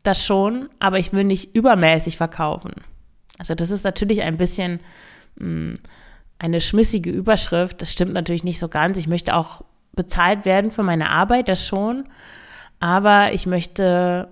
Das 0.02 0.24
schon, 0.24 0.68
aber 0.78 0.98
ich 0.98 1.12
will 1.12 1.24
nicht 1.24 1.54
übermäßig 1.54 2.16
verkaufen. 2.16 2.72
Also 3.38 3.54
das 3.54 3.70
ist 3.70 3.84
natürlich 3.84 4.22
ein 4.22 4.36
bisschen 4.36 4.80
mh, 5.36 5.44
hm, 5.46 5.78
eine 6.38 6.60
schmissige 6.60 7.10
Überschrift. 7.10 7.80
Das 7.80 7.92
stimmt 7.92 8.12
natürlich 8.12 8.42
nicht 8.42 8.58
so 8.58 8.68
ganz. 8.68 8.98
Ich 8.98 9.06
möchte 9.06 9.36
auch 9.36 9.62
bezahlt 9.92 10.44
werden 10.44 10.70
für 10.70 10.82
meine 10.82 11.10
Arbeit, 11.10 11.48
das 11.48 11.66
schon. 11.66 12.08
Aber 12.80 13.32
ich 13.32 13.46
möchte 13.46 14.28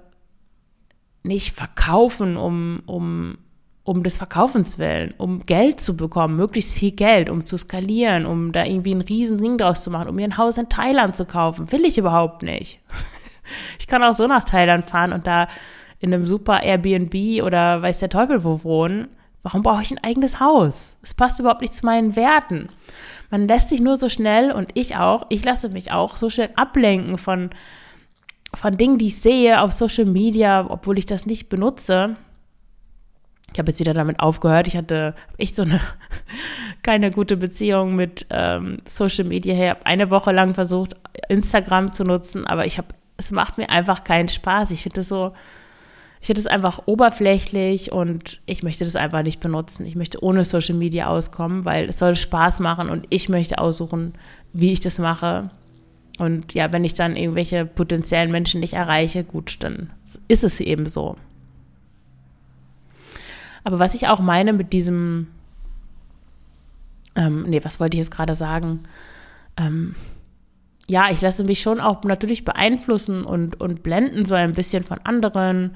nicht 1.22 1.52
verkaufen, 1.52 2.36
um, 2.36 2.82
um, 2.86 3.38
um 3.84 4.02
des 4.02 4.16
Verkaufens 4.16 4.78
willen, 4.78 5.14
um 5.18 5.44
Geld 5.46 5.80
zu 5.80 5.96
bekommen, 5.96 6.36
möglichst 6.36 6.74
viel 6.74 6.92
Geld, 6.92 7.30
um 7.30 7.44
zu 7.44 7.58
skalieren, 7.58 8.26
um 8.26 8.52
da 8.52 8.64
irgendwie 8.64 8.94
ein 8.94 9.00
riesen 9.00 9.38
Ding 9.38 9.58
draus 9.58 9.82
zu 9.82 9.90
machen, 9.90 10.08
um 10.08 10.16
mir 10.16 10.24
ein 10.24 10.38
Haus 10.38 10.58
in 10.58 10.68
Thailand 10.68 11.16
zu 11.16 11.24
kaufen. 11.24 11.70
Will 11.72 11.84
ich 11.84 11.98
überhaupt 11.98 12.42
nicht. 12.42 12.80
Ich 13.80 13.88
kann 13.88 14.04
auch 14.04 14.12
so 14.12 14.28
nach 14.28 14.44
Thailand 14.44 14.84
fahren 14.84 15.12
und 15.12 15.26
da 15.26 15.48
in 15.98 16.14
einem 16.14 16.24
super 16.24 16.62
Airbnb 16.62 17.42
oder 17.42 17.82
weiß 17.82 17.98
der 17.98 18.08
Teufel 18.08 18.44
wo 18.44 18.62
wohnen. 18.62 19.08
Warum 19.42 19.62
brauche 19.62 19.82
ich 19.82 19.90
ein 19.90 20.04
eigenes 20.04 20.38
Haus? 20.38 20.98
Es 21.02 21.14
passt 21.14 21.40
überhaupt 21.40 21.62
nicht 21.62 21.74
zu 21.74 21.86
meinen 21.86 22.14
Werten. 22.14 22.68
Man 23.30 23.48
lässt 23.48 23.70
sich 23.70 23.80
nur 23.80 23.96
so 23.96 24.08
schnell 24.08 24.52
und 24.52 24.70
ich 24.74 24.96
auch, 24.96 25.26
ich 25.30 25.44
lasse 25.44 25.70
mich 25.70 25.92
auch 25.92 26.16
so 26.16 26.28
schnell 26.28 26.50
ablenken 26.56 27.16
von 27.16 27.50
von 28.54 28.76
Dingen, 28.76 28.98
die 28.98 29.06
ich 29.06 29.20
sehe 29.20 29.60
auf 29.60 29.72
Social 29.72 30.06
Media, 30.06 30.66
obwohl 30.68 30.98
ich 30.98 31.06
das 31.06 31.26
nicht 31.26 31.48
benutze. 31.48 32.16
Ich 33.52 33.58
habe 33.58 33.70
jetzt 33.70 33.80
wieder 33.80 33.94
damit 33.94 34.20
aufgehört. 34.20 34.68
Ich 34.68 34.76
hatte 34.76 35.14
echt 35.38 35.56
so 35.56 35.62
eine 35.62 35.80
keine 36.82 37.10
gute 37.10 37.36
Beziehung 37.36 37.96
mit 37.96 38.26
ähm, 38.30 38.78
Social 38.86 39.24
Media 39.24 39.54
Ich 39.54 39.70
habe 39.70 39.86
eine 39.86 40.10
Woche 40.10 40.32
lang 40.32 40.54
versucht, 40.54 40.94
Instagram 41.28 41.92
zu 41.92 42.04
nutzen, 42.04 42.46
aber 42.46 42.66
ich 42.66 42.78
habe, 42.78 42.88
es 43.16 43.30
macht 43.30 43.58
mir 43.58 43.70
einfach 43.70 44.04
keinen 44.04 44.28
Spaß. 44.28 44.70
Ich 44.70 44.82
finde 44.82 45.00
es 45.00 45.08
so, 45.08 45.32
ich 46.20 46.26
finde 46.26 46.40
es 46.40 46.46
einfach 46.46 46.82
oberflächlich 46.86 47.92
und 47.92 48.40
ich 48.46 48.62
möchte 48.62 48.84
das 48.84 48.96
einfach 48.96 49.22
nicht 49.22 49.40
benutzen. 49.40 49.86
Ich 49.86 49.96
möchte 49.96 50.22
ohne 50.22 50.44
Social 50.44 50.74
Media 50.74 51.06
auskommen, 51.06 51.64
weil 51.64 51.88
es 51.88 51.98
soll 51.98 52.14
Spaß 52.14 52.60
machen 52.60 52.90
und 52.90 53.06
ich 53.10 53.28
möchte 53.28 53.58
aussuchen, 53.58 54.14
wie 54.52 54.72
ich 54.72 54.80
das 54.80 54.98
mache. 54.98 55.50
Und 56.20 56.52
ja, 56.52 56.70
wenn 56.70 56.84
ich 56.84 56.92
dann 56.92 57.16
irgendwelche 57.16 57.64
potenziellen 57.64 58.30
Menschen 58.30 58.60
nicht 58.60 58.74
erreiche, 58.74 59.24
gut, 59.24 59.56
dann 59.60 59.88
ist 60.28 60.44
es 60.44 60.60
eben 60.60 60.86
so. 60.86 61.16
Aber 63.64 63.78
was 63.78 63.94
ich 63.94 64.06
auch 64.06 64.20
meine 64.20 64.52
mit 64.52 64.74
diesem, 64.74 65.28
ähm, 67.16 67.44
nee, 67.48 67.64
was 67.64 67.80
wollte 67.80 67.96
ich 67.96 68.00
jetzt 68.00 68.10
gerade 68.10 68.34
sagen? 68.34 68.80
Ähm, 69.56 69.94
ja, 70.88 71.06
ich 71.10 71.22
lasse 71.22 71.42
mich 71.42 71.62
schon 71.62 71.80
auch 71.80 72.04
natürlich 72.04 72.44
beeinflussen 72.44 73.24
und, 73.24 73.58
und 73.58 73.82
blenden 73.82 74.26
so 74.26 74.34
ein 74.34 74.52
bisschen 74.52 74.84
von 74.84 74.98
anderen, 75.04 75.74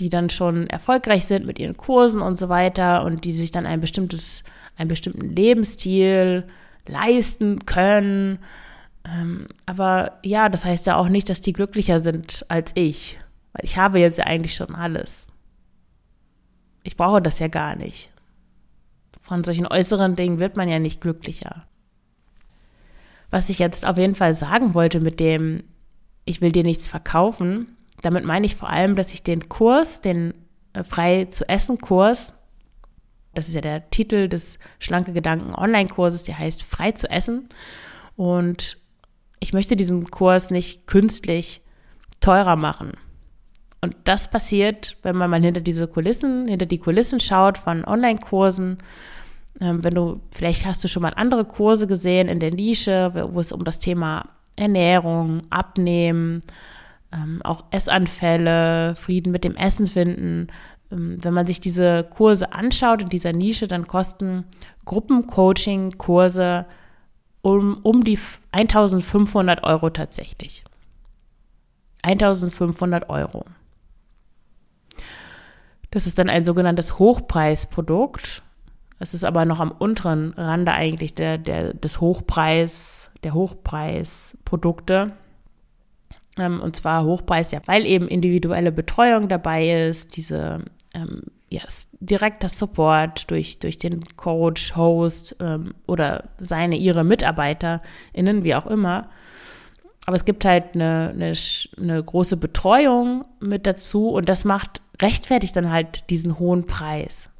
die 0.00 0.08
dann 0.08 0.28
schon 0.28 0.66
erfolgreich 0.66 1.24
sind 1.24 1.46
mit 1.46 1.60
ihren 1.60 1.76
Kursen 1.76 2.20
und 2.20 2.36
so 2.36 2.48
weiter 2.48 3.04
und 3.04 3.24
die 3.24 3.32
sich 3.32 3.52
dann 3.52 3.64
ein 3.64 3.80
bestimmtes, 3.80 4.42
einen 4.76 4.88
bestimmten 4.88 5.36
Lebensstil 5.36 6.48
leisten 6.88 7.64
können 7.64 8.40
ähm, 9.06 9.46
aber 9.66 10.18
ja, 10.22 10.48
das 10.48 10.64
heißt 10.64 10.86
ja 10.86 10.96
auch 10.96 11.08
nicht, 11.08 11.28
dass 11.28 11.40
die 11.40 11.52
glücklicher 11.52 12.00
sind 12.00 12.44
als 12.48 12.72
ich, 12.74 13.18
weil 13.52 13.64
ich 13.64 13.76
habe 13.76 14.00
jetzt 14.00 14.18
ja 14.18 14.24
eigentlich 14.24 14.54
schon 14.54 14.74
alles. 14.74 15.28
Ich 16.82 16.96
brauche 16.96 17.22
das 17.22 17.38
ja 17.38 17.48
gar 17.48 17.76
nicht. 17.76 18.10
Von 19.20 19.44
solchen 19.44 19.66
äußeren 19.66 20.16
Dingen 20.16 20.38
wird 20.38 20.56
man 20.56 20.68
ja 20.68 20.78
nicht 20.78 21.00
glücklicher. 21.00 21.66
Was 23.30 23.48
ich 23.48 23.58
jetzt 23.58 23.86
auf 23.86 23.96
jeden 23.96 24.14
Fall 24.14 24.34
sagen 24.34 24.74
wollte 24.74 25.00
mit 25.00 25.18
dem, 25.18 25.64
ich 26.24 26.40
will 26.40 26.52
dir 26.52 26.62
nichts 26.62 26.88
verkaufen, 26.88 27.76
damit 28.02 28.24
meine 28.24 28.46
ich 28.46 28.56
vor 28.56 28.68
allem, 28.68 28.96
dass 28.96 29.12
ich 29.12 29.22
den 29.22 29.48
Kurs, 29.48 30.00
den 30.00 30.34
äh, 30.72 30.84
frei 30.84 31.26
zu 31.26 31.48
essen 31.48 31.78
Kurs, 31.78 32.34
das 33.34 33.48
ist 33.48 33.54
ja 33.54 33.60
der 33.60 33.90
Titel 33.90 34.28
des 34.28 34.58
Schlanke 34.78 35.12
Gedanken 35.12 35.54
Online-Kurses, 35.54 36.22
der 36.22 36.38
heißt 36.38 36.62
frei 36.62 36.92
zu 36.92 37.10
essen. 37.10 37.48
Und 38.16 38.78
ich 39.44 39.52
möchte 39.52 39.76
diesen 39.76 40.10
Kurs 40.10 40.50
nicht 40.50 40.86
künstlich 40.86 41.60
teurer 42.20 42.56
machen. 42.56 42.92
Und 43.82 43.94
das 44.04 44.30
passiert, 44.30 44.96
wenn 45.02 45.16
man 45.16 45.28
mal 45.28 45.42
hinter 45.42 45.60
diese 45.60 45.86
Kulissen, 45.86 46.48
hinter 46.48 46.64
die 46.64 46.78
Kulissen 46.78 47.20
schaut 47.20 47.58
von 47.58 47.84
Online-Kursen. 47.84 48.78
Ähm, 49.60 49.84
wenn 49.84 49.94
du, 49.94 50.22
vielleicht 50.34 50.64
hast 50.64 50.82
du 50.82 50.88
schon 50.88 51.02
mal 51.02 51.12
andere 51.14 51.44
Kurse 51.44 51.86
gesehen 51.86 52.28
in 52.28 52.40
der 52.40 52.52
Nische, 52.52 53.28
wo 53.32 53.38
es 53.38 53.52
um 53.52 53.64
das 53.64 53.80
Thema 53.80 54.30
Ernährung, 54.56 55.42
Abnehmen, 55.50 56.40
ähm, 57.12 57.42
auch 57.44 57.64
Essanfälle, 57.70 58.96
Frieden 58.96 59.30
mit 59.30 59.44
dem 59.44 59.56
Essen 59.56 59.86
finden. 59.86 60.46
Ähm, 60.90 61.18
wenn 61.22 61.34
man 61.34 61.44
sich 61.44 61.60
diese 61.60 62.04
Kurse 62.04 62.54
anschaut 62.54 63.02
in 63.02 63.10
dieser 63.10 63.34
Nische, 63.34 63.66
dann 63.66 63.86
kosten 63.86 64.46
Gruppencoaching-Kurse 64.86 66.64
um, 67.44 67.78
um 67.82 68.04
die 68.04 68.18
1500 68.52 69.64
Euro 69.64 69.90
tatsächlich. 69.90 70.64
1500 72.02 73.10
Euro. 73.10 73.44
Das 75.90 76.06
ist 76.06 76.18
dann 76.18 76.30
ein 76.30 76.44
sogenanntes 76.44 76.98
Hochpreisprodukt. 76.98 78.42
Es 78.98 79.12
ist 79.12 79.24
aber 79.24 79.44
noch 79.44 79.60
am 79.60 79.70
unteren 79.70 80.32
Rande 80.32 80.72
eigentlich 80.72 81.14
der, 81.14 81.36
der, 81.36 81.74
des 81.74 82.00
Hochpreis, 82.00 83.12
der 83.22 83.34
Hochpreisprodukte. 83.34 85.12
Ähm, 86.38 86.60
und 86.60 86.76
zwar 86.76 87.04
Hochpreis, 87.04 87.50
ja, 87.52 87.60
weil 87.66 87.84
eben 87.84 88.08
individuelle 88.08 88.72
Betreuung 88.72 89.28
dabei 89.28 89.88
ist, 89.88 90.16
diese 90.16 90.60
ähm, 90.94 91.24
yes, 91.54 91.90
direkter 92.00 92.48
Support 92.48 93.30
durch, 93.30 93.58
durch 93.58 93.78
den 93.78 94.04
Coach, 94.16 94.74
Host 94.76 95.36
ähm, 95.40 95.74
oder 95.86 96.24
seine, 96.38 96.76
ihre 96.76 97.04
MitarbeiterInnen, 97.04 98.42
wie 98.42 98.54
auch 98.54 98.66
immer. 98.66 99.08
Aber 100.06 100.16
es 100.16 100.24
gibt 100.24 100.44
halt 100.44 100.74
eine, 100.74 101.12
eine, 101.14 101.32
eine 101.78 102.02
große 102.02 102.36
Betreuung 102.36 103.24
mit 103.40 103.66
dazu 103.66 104.10
und 104.10 104.28
das 104.28 104.44
macht, 104.44 104.82
rechtfertigt 105.00 105.56
dann 105.56 105.70
halt 105.70 106.10
diesen 106.10 106.38
hohen 106.38 106.66
Preis. 106.66 107.30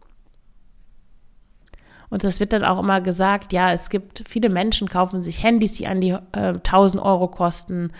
Und 2.09 2.23
das 2.23 2.38
wird 2.38 2.52
dann 2.52 2.64
auch 2.64 2.78
immer 2.78 3.00
gesagt, 3.00 3.52
ja, 3.52 3.73
es 3.73 3.90
gibt 3.90 4.23
viele 4.28 4.49
Menschen 4.49 4.88
kaufen 4.88 5.21
sich 5.23 5.42
Handys, 5.42 5.73
die 5.73 5.88
an 5.88 6.00
die 6.00 6.11
äh, 6.11 6.54
1000 6.54 7.02
Euro 7.02 7.26
kosten. 7.28 7.90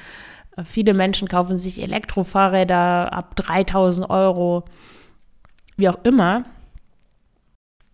Viele 0.65 0.95
Menschen 0.95 1.27
kaufen 1.27 1.59
sich 1.59 1.83
Elektrofahrräder 1.83 3.13
ab 3.13 3.35
3000 3.35 4.09
Euro 4.09 4.65
wie 5.77 5.89
auch 5.89 5.99
immer. 6.05 6.45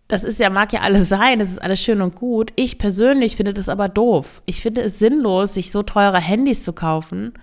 das 0.07 0.25
ist 0.25 0.39
ja, 0.39 0.49
mag 0.49 0.73
ja 0.73 0.81
alles 0.81 1.07
sein, 1.07 1.39
das 1.39 1.51
ist 1.51 1.61
alles 1.61 1.81
schön 1.81 2.01
und 2.01 2.15
gut. 2.15 2.51
Ich 2.57 2.77
persönlich 2.77 3.37
finde 3.37 3.53
das 3.53 3.69
aber 3.69 3.87
doof. 3.87 4.41
Ich 4.45 4.61
finde 4.61 4.81
es 4.81 4.99
sinnlos, 4.99 5.53
sich 5.53 5.71
so 5.71 5.83
teure 5.83 6.19
Handys 6.19 6.63
zu 6.63 6.73
kaufen, 6.73 7.33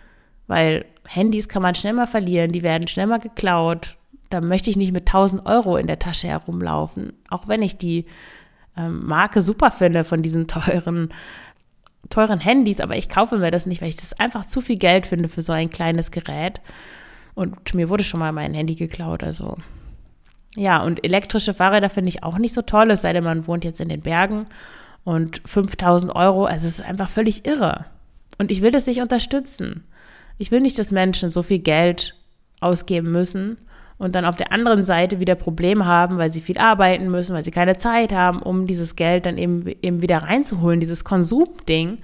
weil 0.49 0.85
Handys 1.07 1.49
kann 1.49 1.63
man 1.63 1.75
schnell 1.75 1.95
mal 1.95 2.07
verlieren, 2.07 2.53
die 2.53 2.63
werden 2.63 2.87
schnell 2.87 3.07
mal 3.07 3.21
geklaut. 3.21 3.97
Da 4.29 4.43
möchte 4.43 4.69
ich 4.69 4.77
nicht 4.77 4.93
mit 4.93 5.07
1000 5.09 5.47
Euro 5.47 5.79
in 5.79 5.87
der 5.87 5.99
Tasche 5.99 6.29
herumlaufen. 6.29 7.15
Auch 7.31 7.49
wenn 7.49 7.63
ich 7.63 7.79
die 7.79 8.05
ähm, 8.77 9.07
Marke 9.07 9.41
super 9.41 9.71
finde 9.71 10.05
von 10.05 10.23
diesen 10.23 10.47
teuren, 10.47 11.09
teuren 12.11 12.41
Handys, 12.41 12.81
aber 12.81 12.97
ich 12.97 13.09
kaufe 13.09 13.39
mir 13.39 13.51
das 13.51 13.65
nicht, 13.65 13.81
weil 13.81 13.89
ich 13.89 13.97
das 13.97 14.13
einfach 14.13 14.45
zu 14.45 14.61
viel 14.61 14.77
Geld 14.77 15.07
finde 15.07 15.31
für 15.31 15.41
so 15.41 15.53
ein 15.53 15.71
kleines 15.71 16.11
Gerät. 16.11 16.61
Und 17.35 17.73
mir 17.73 17.89
wurde 17.89 18.05
schon 18.05 18.21
mal 18.21 18.33
mein 18.33 18.53
Handy 18.53 18.75
geklaut, 18.75 19.25
also 19.25 19.57
ja, 20.59 20.83
und 20.83 21.05
elektrische 21.05 21.55
Fahrräder 21.55 21.89
finde 21.89 22.09
ich 22.09 22.25
auch 22.25 22.37
nicht 22.37 22.53
so 22.53 22.63
toll, 22.63 22.91
es 22.91 23.03
sei 23.03 23.13
denn, 23.13 23.23
man 23.23 23.47
wohnt 23.47 23.65
jetzt 23.65 23.81
in 23.81 23.89
den 23.89 24.01
Bergen 24.01 24.47
und 25.05 25.41
5000 25.47 26.15
Euro, 26.15 26.47
also 26.47 26.67
es 26.67 26.81
ist 26.81 26.85
einfach 26.85 27.09
völlig 27.09 27.47
irre. 27.47 27.87
Und 28.39 28.51
ich 28.51 28.61
will 28.61 28.73
das 28.73 28.87
nicht 28.87 29.01
unterstützen. 29.01 29.85
Ich 30.37 30.51
will 30.51 30.61
nicht, 30.61 30.79
dass 30.79 30.91
Menschen 30.91 31.31
so 31.31 31.45
viel 31.45 31.61
Geld 31.61 32.17
ausgeben 32.61 33.13
müssen 33.13 33.57
und 33.99 34.17
dann 34.17 34.25
auf 34.25 34.37
der 34.37 34.53
anderen 34.53 34.83
Seite 34.83 35.21
wieder 35.21 35.37
Probleme 35.37 35.87
haben, 35.87 36.19
weil 36.19 36.33
sie 36.33 36.41
viel 36.41 36.59
arbeiten 36.59 37.09
müssen, 37.09 37.35
weil 37.35 37.45
sie 37.45 37.51
keine 37.53 37.77
Zeit 37.77 38.13
haben, 38.13 38.43
um 38.43 38.67
dieses 38.67 38.97
Geld 38.97 39.27
dann 39.27 39.39
eben, 39.39 39.65
eben 39.83 40.03
wieder 40.03 40.19
reinzuholen, 40.19 40.81
dieses 40.81 41.05
Konsumding, 41.05 41.99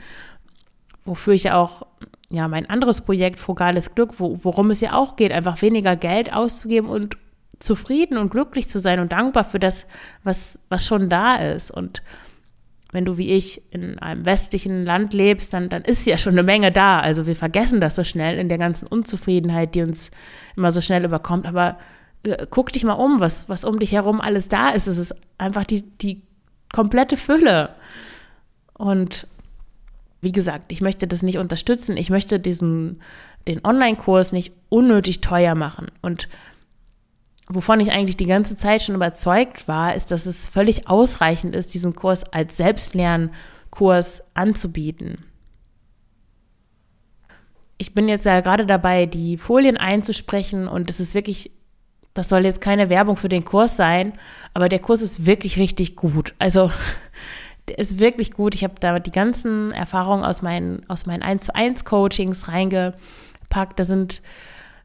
wofür 1.04 1.34
ich 1.34 1.44
ja 1.44 1.56
auch 1.56 1.86
ja, 2.30 2.46
mein 2.46 2.70
anderes 2.70 3.00
Projekt, 3.00 3.40
Frugales 3.40 3.94
Glück, 3.96 4.18
wo, 4.18 4.38
worum 4.42 4.70
es 4.70 4.80
ja 4.80 4.92
auch 4.92 5.16
geht, 5.16 5.32
einfach 5.32 5.60
weniger 5.60 5.96
Geld 5.96 6.32
auszugeben 6.32 6.88
und 6.88 7.16
zufrieden 7.64 8.18
und 8.18 8.30
glücklich 8.30 8.68
zu 8.68 8.78
sein 8.78 9.00
und 9.00 9.12
dankbar 9.12 9.44
für 9.44 9.58
das, 9.58 9.86
was, 10.22 10.60
was 10.68 10.86
schon 10.86 11.08
da 11.08 11.36
ist. 11.36 11.70
Und 11.70 12.02
wenn 12.92 13.04
du 13.04 13.18
wie 13.18 13.32
ich 13.32 13.62
in 13.70 13.98
einem 13.98 14.24
westlichen 14.24 14.84
Land 14.84 15.12
lebst, 15.14 15.52
dann, 15.52 15.68
dann 15.68 15.82
ist 15.82 16.06
ja 16.06 16.16
schon 16.16 16.34
eine 16.34 16.44
Menge 16.44 16.70
da. 16.70 17.00
Also 17.00 17.26
wir 17.26 17.34
vergessen 17.34 17.80
das 17.80 17.96
so 17.96 18.04
schnell 18.04 18.38
in 18.38 18.48
der 18.48 18.58
ganzen 18.58 18.86
Unzufriedenheit, 18.86 19.74
die 19.74 19.82
uns 19.82 20.12
immer 20.56 20.70
so 20.70 20.80
schnell 20.80 21.04
überkommt. 21.04 21.46
Aber 21.46 21.78
äh, 22.22 22.46
guck 22.48 22.72
dich 22.72 22.84
mal 22.84 22.92
um, 22.92 23.18
was, 23.18 23.48
was 23.48 23.64
um 23.64 23.78
dich 23.80 23.92
herum 23.92 24.20
alles 24.20 24.48
da 24.48 24.70
ist. 24.70 24.86
Es 24.86 24.98
ist 24.98 25.14
einfach 25.38 25.64
die, 25.64 25.82
die 25.82 26.22
komplette 26.72 27.16
Fülle. 27.16 27.70
Und 28.74 29.26
wie 30.20 30.32
gesagt, 30.32 30.70
ich 30.70 30.80
möchte 30.80 31.06
das 31.06 31.22
nicht 31.22 31.38
unterstützen. 31.38 31.96
Ich 31.96 32.10
möchte 32.10 32.38
diesen, 32.38 33.00
den 33.48 33.64
Online-Kurs 33.64 34.32
nicht 34.32 34.52
unnötig 34.68 35.20
teuer 35.20 35.54
machen. 35.54 35.88
Und 36.00 36.28
wovon 37.48 37.80
ich 37.80 37.92
eigentlich 37.92 38.16
die 38.16 38.26
ganze 38.26 38.56
Zeit 38.56 38.82
schon 38.82 38.94
überzeugt 38.94 39.68
war, 39.68 39.94
ist, 39.94 40.10
dass 40.10 40.26
es 40.26 40.46
völlig 40.46 40.88
ausreichend 40.88 41.54
ist, 41.54 41.74
diesen 41.74 41.94
Kurs 41.94 42.24
als 42.24 42.56
Selbstlernkurs 42.56 44.22
anzubieten. 44.34 45.24
Ich 47.76 47.92
bin 47.92 48.08
jetzt 48.08 48.24
ja 48.24 48.40
gerade 48.40 48.66
dabei, 48.66 49.06
die 49.06 49.36
Folien 49.36 49.76
einzusprechen 49.76 50.68
und 50.68 50.88
es 50.88 51.00
ist 51.00 51.14
wirklich, 51.14 51.50
das 52.14 52.28
soll 52.28 52.44
jetzt 52.44 52.60
keine 52.60 52.88
Werbung 52.88 53.16
für 53.16 53.28
den 53.28 53.44
Kurs 53.44 53.76
sein, 53.76 54.14
aber 54.54 54.68
der 54.68 54.78
Kurs 54.78 55.02
ist 55.02 55.26
wirklich 55.26 55.58
richtig 55.58 55.96
gut. 55.96 56.34
Also 56.38 56.70
der 57.68 57.78
ist 57.78 57.98
wirklich 57.98 58.32
gut. 58.32 58.54
Ich 58.54 58.64
habe 58.64 58.74
da 58.80 58.98
die 58.98 59.10
ganzen 59.10 59.72
Erfahrungen 59.72 60.24
aus 60.24 60.40
meinen, 60.40 60.88
aus 60.88 61.04
meinen 61.04 61.22
1 61.22 61.44
zu 61.44 61.54
1 61.54 61.84
Coachings 61.84 62.48
reingepackt. 62.48 63.78
Da 63.78 63.84
sind 63.84 64.22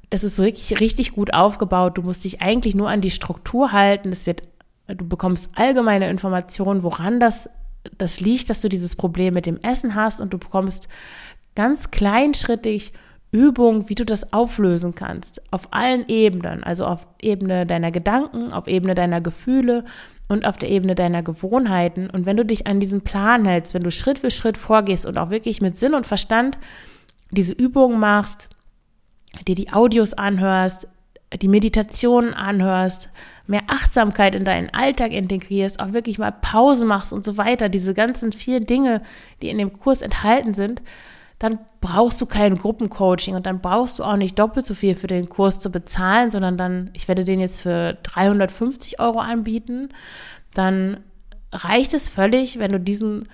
das 0.09 0.23
ist 0.23 0.37
wirklich 0.37 0.79
richtig 0.79 1.11
gut 1.13 1.33
aufgebaut. 1.33 1.97
Du 1.97 2.01
musst 2.01 2.23
dich 2.23 2.41
eigentlich 2.41 2.75
nur 2.75 2.89
an 2.89 3.01
die 3.01 3.11
Struktur 3.11 3.71
halten. 3.71 4.11
Es 4.11 4.25
wird, 4.25 4.43
du 4.87 5.07
bekommst 5.07 5.51
allgemeine 5.55 6.09
Informationen, 6.09 6.83
woran 6.83 7.19
das, 7.19 7.49
das 7.97 8.19
liegt, 8.19 8.49
dass 8.49 8.61
du 8.61 8.69
dieses 8.69 8.95
Problem 8.95 9.33
mit 9.33 9.45
dem 9.45 9.59
Essen 9.61 9.95
hast 9.95 10.19
und 10.19 10.33
du 10.33 10.37
bekommst 10.37 10.87
ganz 11.55 11.91
kleinschrittig 11.91 12.93
Übungen, 13.31 13.89
wie 13.89 13.95
du 13.95 14.05
das 14.05 14.33
auflösen 14.33 14.95
kannst. 14.95 15.41
Auf 15.51 15.71
allen 15.71 16.07
Ebenen. 16.07 16.63
Also 16.63 16.85
auf 16.85 17.07
Ebene 17.21 17.67
deiner 17.67 17.91
Gedanken, 17.91 18.51
auf 18.51 18.67
Ebene 18.67 18.95
deiner 18.95 19.21
Gefühle 19.21 19.85
und 20.27 20.45
auf 20.45 20.57
der 20.57 20.69
Ebene 20.69 20.95
deiner 20.95 21.21
Gewohnheiten. 21.21 22.09
Und 22.09 22.25
wenn 22.25 22.37
du 22.37 22.45
dich 22.45 22.65
an 22.65 22.79
diesen 22.79 23.01
Plan 23.01 23.45
hältst, 23.45 23.75
wenn 23.75 23.83
du 23.83 23.91
Schritt 23.91 24.17
für 24.17 24.31
Schritt 24.31 24.57
vorgehst 24.57 25.05
und 25.05 25.19
auch 25.19 25.29
wirklich 25.29 25.61
mit 25.61 25.77
Sinn 25.77 25.93
und 25.93 26.07
Verstand 26.07 26.57
diese 27.29 27.53
Übungen 27.53 27.99
machst, 27.99 28.49
dir 29.47 29.55
die 29.55 29.71
Audios 29.71 30.13
anhörst, 30.13 30.87
die 31.41 31.47
Meditationen 31.47 32.33
anhörst, 32.33 33.09
mehr 33.45 33.61
Achtsamkeit 33.67 34.35
in 34.35 34.45
deinen 34.45 34.69
Alltag 34.71 35.11
integrierst, 35.11 35.79
auch 35.79 35.93
wirklich 35.93 36.17
mal 36.17 36.31
Pause 36.31 36.85
machst 36.85 37.13
und 37.13 37.23
so 37.23 37.37
weiter, 37.37 37.69
diese 37.69 37.93
ganzen 37.93 38.31
vier 38.31 38.59
Dinge, 38.59 39.01
die 39.41 39.49
in 39.49 39.57
dem 39.57 39.73
Kurs 39.73 40.01
enthalten 40.01 40.53
sind, 40.53 40.81
dann 41.37 41.59
brauchst 41.79 42.19
du 42.19 42.25
kein 42.25 42.55
Gruppencoaching 42.57 43.35
und 43.35 43.45
dann 43.45 43.61
brauchst 43.61 43.99
du 43.99 44.03
auch 44.03 44.17
nicht 44.17 44.37
doppelt 44.37 44.65
so 44.65 44.73
viel 44.73 44.93
für 44.95 45.07
den 45.07 45.29
Kurs 45.29 45.59
zu 45.59 45.71
bezahlen, 45.71 46.31
sondern 46.31 46.57
dann, 46.57 46.89
ich 46.93 47.07
werde 47.07 47.23
den 47.23 47.39
jetzt 47.39 47.61
für 47.61 47.97
350 48.03 48.99
Euro 48.99 49.19
anbieten, 49.19 49.89
dann 50.53 50.97
reicht 51.51 51.93
es 51.93 52.09
völlig, 52.09 52.59
wenn 52.59 52.73
du 52.73 52.79
diesen, 52.79 53.29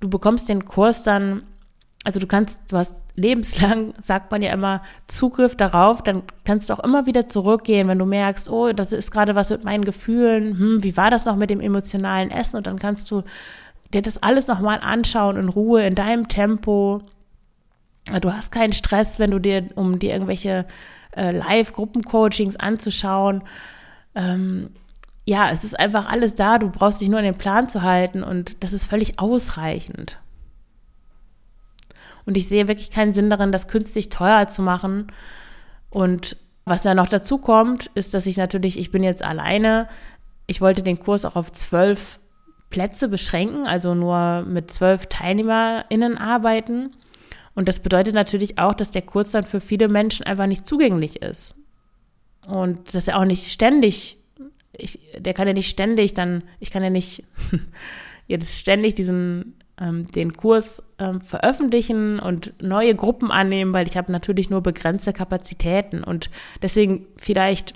du 0.00 0.08
bekommst 0.08 0.48
den 0.48 0.64
Kurs 0.64 1.02
dann 1.02 1.42
also 2.04 2.20
du 2.20 2.26
kannst, 2.26 2.70
du 2.70 2.76
hast 2.76 2.94
lebenslang, 3.16 3.94
sagt 3.98 4.30
man 4.30 4.42
ja 4.42 4.52
immer, 4.52 4.82
Zugriff 5.06 5.56
darauf, 5.56 6.02
dann 6.02 6.22
kannst 6.44 6.68
du 6.68 6.74
auch 6.74 6.80
immer 6.80 7.06
wieder 7.06 7.26
zurückgehen, 7.26 7.88
wenn 7.88 7.98
du 7.98 8.04
merkst, 8.04 8.50
oh, 8.50 8.72
das 8.72 8.92
ist 8.92 9.10
gerade 9.10 9.34
was 9.34 9.50
mit 9.50 9.64
meinen 9.64 9.84
Gefühlen, 9.84 10.58
hm, 10.58 10.82
wie 10.84 10.96
war 10.96 11.10
das 11.10 11.24
noch 11.24 11.36
mit 11.36 11.50
dem 11.50 11.60
emotionalen 11.60 12.30
Essen 12.30 12.56
und 12.56 12.66
dann 12.66 12.78
kannst 12.78 13.10
du 13.10 13.22
dir 13.92 14.02
das 14.02 14.22
alles 14.22 14.46
nochmal 14.46 14.80
anschauen 14.82 15.36
in 15.36 15.48
Ruhe, 15.48 15.86
in 15.86 15.94
deinem 15.94 16.28
Tempo. 16.28 17.02
Du 18.20 18.32
hast 18.32 18.52
keinen 18.52 18.72
Stress, 18.72 19.18
wenn 19.18 19.30
du 19.30 19.38
dir, 19.38 19.70
um 19.76 19.98
dir 19.98 20.12
irgendwelche 20.12 20.66
äh, 21.16 21.30
Live-Gruppencoachings 21.30 22.56
anzuschauen. 22.56 23.42
Ähm, 24.14 24.70
ja, 25.24 25.50
es 25.50 25.64
ist 25.64 25.78
einfach 25.78 26.06
alles 26.06 26.34
da, 26.34 26.58
du 26.58 26.68
brauchst 26.68 27.00
dich 27.00 27.08
nur 27.08 27.18
an 27.18 27.24
den 27.24 27.38
Plan 27.38 27.68
zu 27.68 27.80
halten 27.80 28.22
und 28.22 28.62
das 28.62 28.74
ist 28.74 28.84
völlig 28.84 29.18
ausreichend. 29.18 30.18
Und 32.26 32.36
ich 32.36 32.48
sehe 32.48 32.68
wirklich 32.68 32.90
keinen 32.90 33.12
Sinn 33.12 33.30
darin, 33.30 33.52
das 33.52 33.68
künstlich 33.68 34.08
teuer 34.08 34.48
zu 34.48 34.62
machen. 34.62 35.08
Und 35.90 36.36
was 36.64 36.82
da 36.82 36.94
noch 36.94 37.08
dazu 37.08 37.38
kommt, 37.38 37.90
ist, 37.94 38.14
dass 38.14 38.26
ich 38.26 38.36
natürlich, 38.36 38.78
ich 38.78 38.90
bin 38.90 39.02
jetzt 39.02 39.22
alleine. 39.22 39.88
Ich 40.46 40.60
wollte 40.60 40.82
den 40.82 40.98
Kurs 40.98 41.24
auch 41.24 41.36
auf 41.36 41.52
zwölf 41.52 42.18
Plätze 42.70 43.08
beschränken, 43.08 43.66
also 43.66 43.94
nur 43.94 44.42
mit 44.42 44.70
zwölf 44.70 45.06
TeilnehmerInnen 45.06 46.18
arbeiten. 46.18 46.90
Und 47.54 47.68
das 47.68 47.78
bedeutet 47.78 48.14
natürlich 48.14 48.58
auch, 48.58 48.74
dass 48.74 48.90
der 48.90 49.02
Kurs 49.02 49.30
dann 49.30 49.44
für 49.44 49.60
viele 49.60 49.88
Menschen 49.88 50.26
einfach 50.26 50.46
nicht 50.46 50.66
zugänglich 50.66 51.22
ist. 51.22 51.54
Und 52.46 52.94
dass 52.94 53.08
er 53.08 53.18
auch 53.18 53.24
nicht 53.24 53.50
ständig, 53.50 54.18
ich, 54.72 54.98
der 55.18 55.34
kann 55.34 55.46
ja 55.46 55.54
nicht 55.54 55.68
ständig 55.68 56.14
dann, 56.14 56.42
ich 56.60 56.70
kann 56.70 56.82
ja 56.82 56.90
nicht 56.90 57.22
jetzt 58.26 58.58
ständig 58.58 58.94
diesen 58.94 59.54
den 59.80 60.36
Kurs 60.36 60.82
ähm, 60.98 61.20
veröffentlichen 61.20 62.20
und 62.20 62.52
neue 62.62 62.94
Gruppen 62.94 63.30
annehmen, 63.30 63.74
weil 63.74 63.86
ich 63.86 63.96
habe 63.96 64.12
natürlich 64.12 64.50
nur 64.50 64.62
begrenzte 64.62 65.12
Kapazitäten. 65.12 66.04
Und 66.04 66.30
deswegen 66.62 67.06
vielleicht 67.16 67.74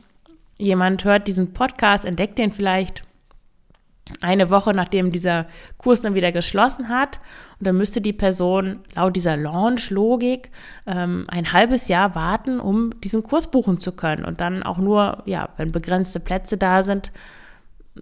jemand 0.59 1.05
hört 1.05 1.29
diesen 1.29 1.53
Podcast, 1.53 2.05
entdeckt 2.05 2.39
den 2.39 2.51
vielleicht 2.51 3.03
eine 4.21 4.51
Woche 4.51 4.73
nachdem 4.75 5.13
dieser 5.13 5.47
Kurs 5.77 6.01
dann 6.01 6.15
wieder 6.15 6.33
geschlossen 6.33 6.89
hat. 6.89 7.21
Und 7.59 7.67
dann 7.67 7.77
müsste 7.77 8.01
die 8.01 8.13
Person 8.13 8.81
laut 8.95 9.17
dieser 9.17 9.37
Launch-Logik 9.37 10.51
ähm, 10.87 11.27
ein 11.29 11.53
halbes 11.53 11.89
Jahr 11.89 12.15
warten, 12.15 12.61
um 12.61 12.99
diesen 13.01 13.23
Kurs 13.23 13.51
buchen 13.51 13.79
zu 13.79 13.93
können. 13.93 14.25
Und 14.25 14.41
dann 14.41 14.63
auch 14.63 14.79
nur, 14.79 15.23
ja, 15.27 15.51
wenn 15.57 15.73
begrenzte 15.73 16.21
Plätze 16.21 16.57
da 16.57 16.83
sind, 16.83 17.13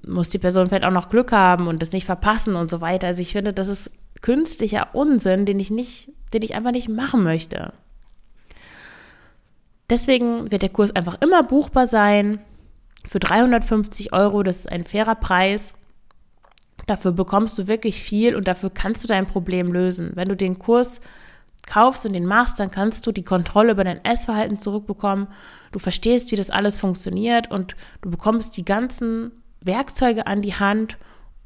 muss 0.06 0.28
die 0.28 0.38
Person 0.38 0.68
vielleicht 0.68 0.84
auch 0.84 0.90
noch 0.90 1.08
Glück 1.08 1.32
haben 1.32 1.68
und 1.68 1.80
das 1.82 1.92
nicht 1.92 2.04
verpassen 2.04 2.56
und 2.56 2.68
so 2.70 2.80
weiter. 2.80 3.06
Also 3.06 3.22
ich 3.22 3.32
finde, 3.32 3.52
das 3.52 3.68
ist 3.68 3.90
künstlicher 4.22 4.94
Unsinn, 4.94 5.46
den 5.46 5.60
ich 5.60 5.70
nicht, 5.70 6.10
den 6.32 6.42
ich 6.42 6.54
einfach 6.54 6.72
nicht 6.72 6.88
machen 6.88 7.22
möchte. 7.22 7.72
Deswegen 9.88 10.50
wird 10.50 10.62
der 10.62 10.68
Kurs 10.68 10.94
einfach 10.94 11.20
immer 11.20 11.42
buchbar 11.42 11.86
sein. 11.86 12.40
Für 13.06 13.20
350 13.20 14.12
Euro, 14.12 14.42
das 14.42 14.60
ist 14.60 14.72
ein 14.72 14.84
fairer 14.84 15.14
Preis. 15.14 15.74
Dafür 16.86 17.12
bekommst 17.12 17.58
du 17.58 17.68
wirklich 17.68 18.02
viel 18.02 18.34
und 18.34 18.48
dafür 18.48 18.70
kannst 18.70 19.04
du 19.04 19.08
dein 19.08 19.26
Problem 19.26 19.72
lösen. 19.72 20.12
Wenn 20.14 20.28
du 20.28 20.36
den 20.36 20.58
Kurs 20.58 21.00
kaufst 21.66 22.06
und 22.06 22.12
den 22.12 22.26
machst, 22.26 22.58
dann 22.58 22.70
kannst 22.70 23.06
du 23.06 23.12
die 23.12 23.24
Kontrolle 23.24 23.72
über 23.72 23.84
dein 23.84 24.04
Essverhalten 24.04 24.58
zurückbekommen. 24.58 25.28
Du 25.72 25.78
verstehst, 25.78 26.30
wie 26.32 26.36
das 26.36 26.50
alles 26.50 26.78
funktioniert 26.78 27.50
und 27.50 27.74
du 28.02 28.10
bekommst 28.10 28.56
die 28.56 28.64
ganzen 28.64 29.32
Werkzeuge 29.60 30.26
an 30.26 30.42
die 30.42 30.54
Hand, 30.54 30.96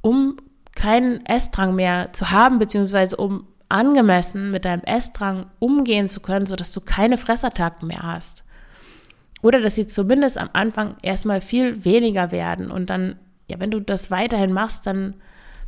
um 0.01 0.37
keinen 0.75 1.25
Essdrang 1.27 1.75
mehr 1.75 2.13
zu 2.13 2.31
haben, 2.31 2.59
beziehungsweise 2.59 3.17
um 3.17 3.47
angemessen 3.69 4.51
mit 4.51 4.65
deinem 4.65 4.83
Essdrang 4.83 5.47
umgehen 5.59 6.09
zu 6.09 6.21
können, 6.21 6.47
sodass 6.47 6.73
du 6.73 6.81
keine 6.81 7.19
Fressattacken 7.19 7.89
mehr 7.89 8.03
hast. 8.03 8.45
Oder 9.43 9.61
dass 9.61 9.75
sie 9.75 9.87
zumindest 9.87 10.39
am 10.39 10.51
Anfang 10.53 10.97
erstmal 11.03 11.41
viel 11.41 11.85
weniger 11.85 12.31
werden 12.33 12.71
und 12.71 12.91
dann 12.91 13.17
ja, 13.51 13.59
wenn 13.59 13.71
du 13.71 13.81
das 13.81 14.11
weiterhin 14.11 14.53
machst, 14.53 14.87
dann, 14.87 15.15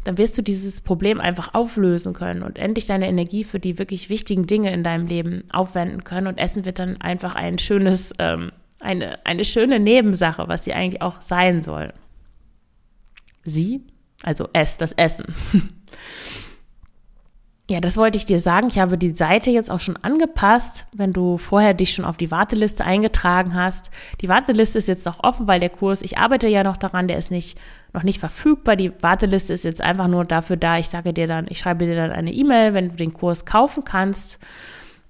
dann 0.04 0.16
wirst 0.16 0.38
du 0.38 0.42
dieses 0.42 0.80
Problem 0.80 1.20
einfach 1.20 1.52
auflösen 1.52 2.14
können 2.14 2.42
und 2.42 2.58
endlich 2.58 2.86
deine 2.86 3.08
Energie 3.08 3.44
für 3.44 3.60
die 3.60 3.78
wirklich 3.78 4.08
wichtigen 4.08 4.46
Dinge 4.46 4.72
in 4.72 4.84
deinem 4.84 5.06
Leben 5.06 5.44
aufwenden 5.52 6.04
können. 6.04 6.28
Und 6.28 6.38
Essen 6.38 6.64
wird 6.64 6.78
dann 6.78 7.00
einfach 7.00 7.34
ein 7.34 7.58
schönes, 7.58 8.12
ähm, 8.18 8.52
eine, 8.80 9.24
eine 9.26 9.44
schöne 9.44 9.80
Nebensache, 9.80 10.48
was 10.48 10.64
sie 10.64 10.72
eigentlich 10.72 11.02
auch 11.02 11.20
sein 11.20 11.62
soll. 11.62 11.92
Sie, 13.44 13.86
also 14.22 14.48
es, 14.52 14.76
das 14.76 14.92
Essen. 14.92 15.26
Ja, 17.70 17.80
das 17.80 17.96
wollte 17.96 18.18
ich 18.18 18.26
dir 18.26 18.38
sagen. 18.38 18.66
Ich 18.66 18.78
habe 18.78 18.98
die 18.98 19.14
Seite 19.14 19.50
jetzt 19.50 19.70
auch 19.70 19.80
schon 19.80 19.96
angepasst, 19.96 20.84
wenn 20.92 21.14
du 21.14 21.38
vorher 21.38 21.72
dich 21.72 21.94
schon 21.94 22.04
auf 22.04 22.18
die 22.18 22.30
Warteliste 22.30 22.84
eingetragen 22.84 23.54
hast. 23.54 23.90
Die 24.20 24.28
Warteliste 24.28 24.76
ist 24.76 24.88
jetzt 24.88 25.06
noch 25.06 25.24
offen, 25.24 25.46
weil 25.48 25.58
der 25.58 25.70
Kurs, 25.70 26.02
ich 26.02 26.18
arbeite 26.18 26.48
ja 26.48 26.64
noch 26.64 26.76
daran, 26.76 27.08
der 27.08 27.16
ist 27.16 27.30
nicht, 27.30 27.58
noch 27.94 28.02
nicht 28.02 28.20
verfügbar. 28.20 28.76
Die 28.76 28.92
Warteliste 29.00 29.54
ist 29.54 29.64
jetzt 29.64 29.80
einfach 29.80 30.08
nur 30.08 30.26
dafür 30.26 30.58
da. 30.58 30.76
Ich 30.76 30.90
sage 30.90 31.14
dir 31.14 31.26
dann, 31.26 31.46
ich 31.48 31.60
schreibe 31.60 31.86
dir 31.86 31.96
dann 31.96 32.10
eine 32.10 32.32
E-Mail, 32.32 32.74
wenn 32.74 32.90
du 32.90 32.96
den 32.96 33.14
Kurs 33.14 33.46
kaufen 33.46 33.84
kannst. 33.84 34.38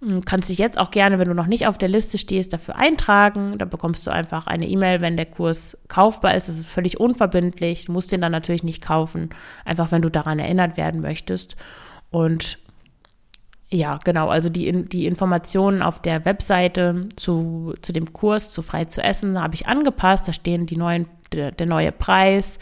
Du 0.04 0.20
kannst 0.20 0.48
dich 0.48 0.58
jetzt 0.58 0.78
auch 0.78 0.90
gerne, 0.90 1.20
wenn 1.20 1.28
du 1.28 1.34
noch 1.34 1.46
nicht 1.46 1.68
auf 1.68 1.78
der 1.78 1.88
Liste 1.88 2.18
stehst, 2.18 2.52
dafür 2.52 2.76
eintragen. 2.76 3.56
Da 3.56 3.64
bekommst 3.64 4.04
du 4.04 4.10
einfach 4.10 4.48
eine 4.48 4.66
E-Mail, 4.66 5.00
wenn 5.00 5.16
der 5.16 5.26
Kurs 5.26 5.78
kaufbar 5.86 6.34
ist. 6.34 6.48
Das 6.48 6.58
ist 6.58 6.66
völlig 6.66 6.98
unverbindlich. 6.98 7.84
Du 7.84 7.92
musst 7.92 8.10
den 8.10 8.20
dann 8.20 8.32
natürlich 8.32 8.64
nicht 8.64 8.82
kaufen, 8.82 9.30
einfach 9.64 9.92
wenn 9.92 10.02
du 10.02 10.10
daran 10.10 10.40
erinnert 10.40 10.76
werden 10.76 11.02
möchtest. 11.02 11.54
Und 12.10 12.58
ja, 13.70 14.00
genau, 14.02 14.28
also 14.28 14.48
die, 14.48 14.88
die 14.88 15.06
Informationen 15.06 15.82
auf 15.82 16.02
der 16.02 16.24
Webseite 16.24 17.08
zu, 17.14 17.72
zu 17.80 17.92
dem 17.92 18.12
Kurs 18.12 18.50
zu 18.50 18.62
frei 18.62 18.86
zu 18.86 19.02
essen 19.02 19.40
habe 19.40 19.54
ich 19.54 19.68
angepasst. 19.68 20.26
Da 20.26 20.32
stehen 20.32 20.66
die 20.66 20.76
neuen, 20.76 21.06
der, 21.32 21.52
der 21.52 21.66
neue 21.66 21.92
Preis. 21.92 22.58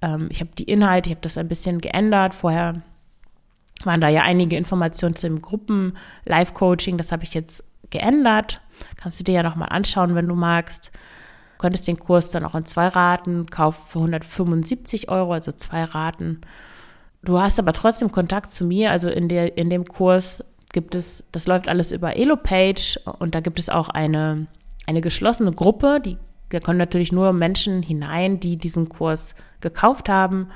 Ähm, 0.00 0.28
ich 0.30 0.40
habe 0.40 0.50
die 0.56 0.64
Inhalte, 0.64 1.08
ich 1.08 1.16
habe 1.16 1.22
das 1.22 1.38
ein 1.38 1.48
bisschen 1.48 1.80
geändert. 1.80 2.36
Vorher 2.36 2.82
waren 3.84 4.00
da 4.00 4.08
ja 4.08 4.22
einige 4.22 4.56
Informationen 4.56 5.14
zu 5.14 5.28
dem 5.28 5.42
Gruppen-Live-Coaching. 5.42 6.98
Das 6.98 7.12
habe 7.12 7.24
ich 7.24 7.34
jetzt 7.34 7.64
geändert. 7.90 8.60
Kannst 8.96 9.20
du 9.20 9.24
dir 9.24 9.36
ja 9.36 9.42
nochmal 9.42 9.68
anschauen, 9.70 10.14
wenn 10.14 10.28
du 10.28 10.34
magst. 10.34 10.90
Du 11.52 11.62
könntest 11.62 11.86
den 11.86 11.98
Kurs 11.98 12.30
dann 12.30 12.44
auch 12.44 12.54
in 12.54 12.64
zwei 12.64 12.88
Raten 12.88 13.46
kaufen 13.46 13.82
für 13.86 13.98
175 13.98 15.08
Euro, 15.08 15.32
also 15.32 15.52
zwei 15.52 15.84
Raten. 15.84 16.40
Du 17.22 17.40
hast 17.40 17.58
aber 17.58 17.72
trotzdem 17.72 18.12
Kontakt 18.12 18.52
zu 18.52 18.64
mir, 18.64 18.92
also 18.92 19.08
in, 19.08 19.28
der, 19.28 19.58
in 19.58 19.70
dem 19.70 19.84
Kurs 19.84 20.44
gibt 20.72 20.94
es, 20.94 21.24
das 21.32 21.46
läuft 21.46 21.68
alles 21.68 21.90
über 21.90 22.16
Elopage 22.16 23.00
und 23.18 23.34
da 23.34 23.40
gibt 23.40 23.58
es 23.58 23.68
auch 23.68 23.88
eine, 23.88 24.46
eine 24.86 25.00
geschlossene 25.00 25.52
Gruppe, 25.52 26.00
die, 26.04 26.16
da 26.50 26.60
können 26.60 26.78
natürlich 26.78 27.12
nur 27.12 27.32
Menschen 27.32 27.82
hinein, 27.82 28.38
die 28.38 28.56
diesen 28.56 28.88
Kurs 28.88 29.34
gekauft 29.60 30.08
haben. 30.08 30.48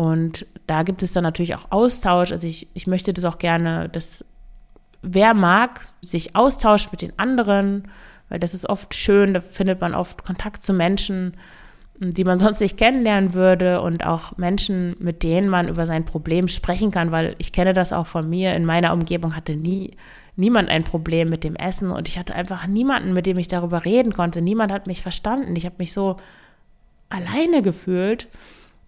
Und 0.00 0.46
da 0.66 0.82
gibt 0.82 1.02
es 1.02 1.12
dann 1.12 1.24
natürlich 1.24 1.54
auch 1.54 1.66
Austausch. 1.68 2.32
Also 2.32 2.48
ich, 2.48 2.68
ich 2.72 2.86
möchte 2.86 3.12
das 3.12 3.26
auch 3.26 3.36
gerne, 3.36 3.90
dass 3.90 4.24
wer 5.02 5.34
mag, 5.34 5.82
sich 6.00 6.34
austauscht 6.34 6.90
mit 6.90 7.02
den 7.02 7.12
anderen, 7.18 7.86
weil 8.30 8.40
das 8.40 8.54
ist 8.54 8.66
oft 8.66 8.94
schön, 8.94 9.34
da 9.34 9.42
findet 9.42 9.82
man 9.82 9.94
oft 9.94 10.24
Kontakt 10.24 10.64
zu 10.64 10.72
Menschen, 10.72 11.36
die 11.98 12.24
man 12.24 12.38
sonst 12.38 12.60
nicht 12.60 12.78
kennenlernen 12.78 13.34
würde 13.34 13.82
und 13.82 14.06
auch 14.06 14.38
Menschen, 14.38 14.96
mit 15.00 15.22
denen 15.22 15.50
man 15.50 15.68
über 15.68 15.84
sein 15.84 16.06
Problem 16.06 16.48
sprechen 16.48 16.90
kann, 16.90 17.12
weil 17.12 17.34
ich 17.36 17.52
kenne 17.52 17.74
das 17.74 17.92
auch 17.92 18.06
von 18.06 18.26
mir. 18.26 18.54
In 18.54 18.64
meiner 18.64 18.94
Umgebung 18.94 19.36
hatte 19.36 19.54
nie 19.54 19.98
niemand 20.34 20.70
ein 20.70 20.84
Problem 20.84 21.28
mit 21.28 21.44
dem 21.44 21.56
Essen 21.56 21.90
und 21.90 22.08
ich 22.08 22.18
hatte 22.18 22.34
einfach 22.34 22.66
niemanden, 22.66 23.12
mit 23.12 23.26
dem 23.26 23.36
ich 23.36 23.48
darüber 23.48 23.84
reden 23.84 24.14
konnte. 24.14 24.40
Niemand 24.40 24.72
hat 24.72 24.86
mich 24.86 25.02
verstanden. 25.02 25.56
Ich 25.56 25.66
habe 25.66 25.74
mich 25.76 25.92
so 25.92 26.16
alleine 27.10 27.60
gefühlt. 27.60 28.28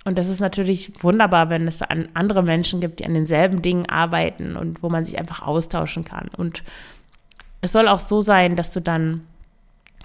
Und 0.04 0.18
das 0.18 0.28
ist 0.28 0.40
natürlich 0.40 0.92
wunderbar, 1.02 1.48
wenn 1.48 1.68
es 1.68 1.80
an 1.80 2.08
andere 2.14 2.42
Menschen 2.42 2.80
gibt, 2.80 3.00
die 3.00 3.06
an 3.06 3.14
denselben 3.14 3.62
Dingen 3.62 3.88
arbeiten 3.88 4.56
und 4.56 4.82
wo 4.82 4.88
man 4.88 5.04
sich 5.04 5.18
einfach 5.18 5.42
austauschen 5.42 6.04
kann. 6.04 6.28
Und 6.36 6.64
es 7.60 7.72
soll 7.72 7.86
auch 7.86 8.00
so 8.00 8.20
sein, 8.20 8.56
dass 8.56 8.72
du 8.72 8.80
dann 8.80 9.22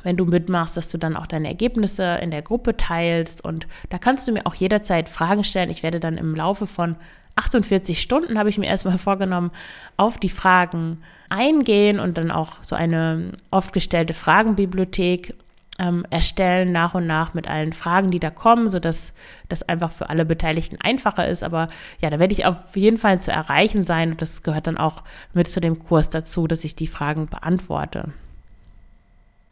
wenn 0.03 0.15
du 0.15 0.23
mitmachst, 0.23 0.77
dass 0.77 0.89
du 0.89 0.97
dann 0.97 1.17
auch 1.17 1.27
deine 1.27 1.49
Ergebnisse 1.49 2.19
in 2.21 2.31
der 2.31 2.41
Gruppe 2.41 2.77
teilst. 2.77 3.43
Und 3.43 3.67
da 3.89 3.97
kannst 3.97 4.25
du 4.25 4.31
mir 4.31 4.45
auch 4.45 4.55
jederzeit 4.55 5.09
Fragen 5.09 5.43
stellen. 5.43 5.69
Ich 5.69 5.83
werde 5.83 5.99
dann 5.99 6.17
im 6.17 6.33
Laufe 6.33 6.65
von 6.65 6.95
48 7.35 8.01
Stunden, 8.01 8.39
habe 8.39 8.49
ich 8.49 8.57
mir 8.57 8.67
erstmal 8.67 8.97
vorgenommen, 8.97 9.51
auf 9.97 10.17
die 10.17 10.29
Fragen 10.29 11.03
eingehen 11.27 11.99
und 11.99 12.17
dann 12.17 12.31
auch 12.31 12.63
so 12.63 12.75
eine 12.75 13.31
oft 13.51 13.73
gestellte 13.73 14.13
Fragenbibliothek 14.13 15.33
ähm, 15.79 16.05
erstellen, 16.09 16.71
nach 16.71 16.95
und 16.95 17.05
nach 17.05 17.33
mit 17.33 17.47
allen 17.47 17.73
Fragen, 17.73 18.11
die 18.11 18.19
da 18.19 18.29
kommen, 18.29 18.69
sodass 18.69 19.13
das 19.47 19.63
einfach 19.63 19.91
für 19.91 20.09
alle 20.09 20.25
Beteiligten 20.25 20.79
einfacher 20.81 21.27
ist. 21.27 21.43
Aber 21.43 21.67
ja, 22.01 22.09
da 22.09 22.19
werde 22.19 22.33
ich 22.33 22.45
auf 22.45 22.75
jeden 22.75 22.97
Fall 22.97 23.21
zu 23.21 23.31
erreichen 23.31 23.85
sein 23.85 24.11
und 24.11 24.21
das 24.21 24.43
gehört 24.43 24.67
dann 24.67 24.77
auch 24.77 25.03
mit 25.33 25.47
zu 25.47 25.59
dem 25.59 25.79
Kurs 25.79 26.09
dazu, 26.09 26.47
dass 26.47 26.63
ich 26.63 26.75
die 26.75 26.87
Fragen 26.87 27.27
beantworte. 27.27 28.11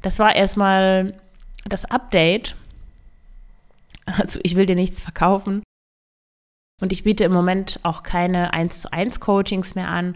Das 0.02 0.20
war 0.20 0.36
erstmal 0.36 1.14
das 1.68 1.86
Update. 1.86 2.56
Also 4.06 4.40
ich 4.44 4.56
will 4.56 4.68
dir 4.68 4.76
nichts 4.76 5.02
verkaufen. 5.02 5.64
Und 6.82 6.92
ich 6.92 7.04
biete 7.04 7.24
im 7.24 7.32
Moment 7.32 7.80
auch 7.84 8.04
keine 8.04 8.54
1 8.54 8.82
zu 8.82 8.94
1 8.94 9.20
Coachings 9.20 9.76
mehr 9.76 9.90
an. 9.90 10.16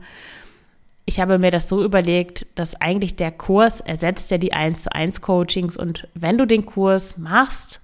Ich 1.10 1.20
habe 1.20 1.40
mir 1.40 1.50
das 1.50 1.68
so 1.68 1.84
überlegt, 1.84 2.46
dass 2.54 2.80
eigentlich 2.80 3.16
der 3.16 3.32
Kurs 3.32 3.80
ersetzt 3.80 4.30
ja 4.30 4.38
die 4.38 4.54
1 4.54 4.84
zu 4.84 4.94
1 4.94 5.22
Coachings. 5.22 5.76
Und 5.76 6.08
wenn 6.14 6.38
du 6.38 6.46
den 6.46 6.68
Kurs 6.68 7.18
machst 7.18 7.82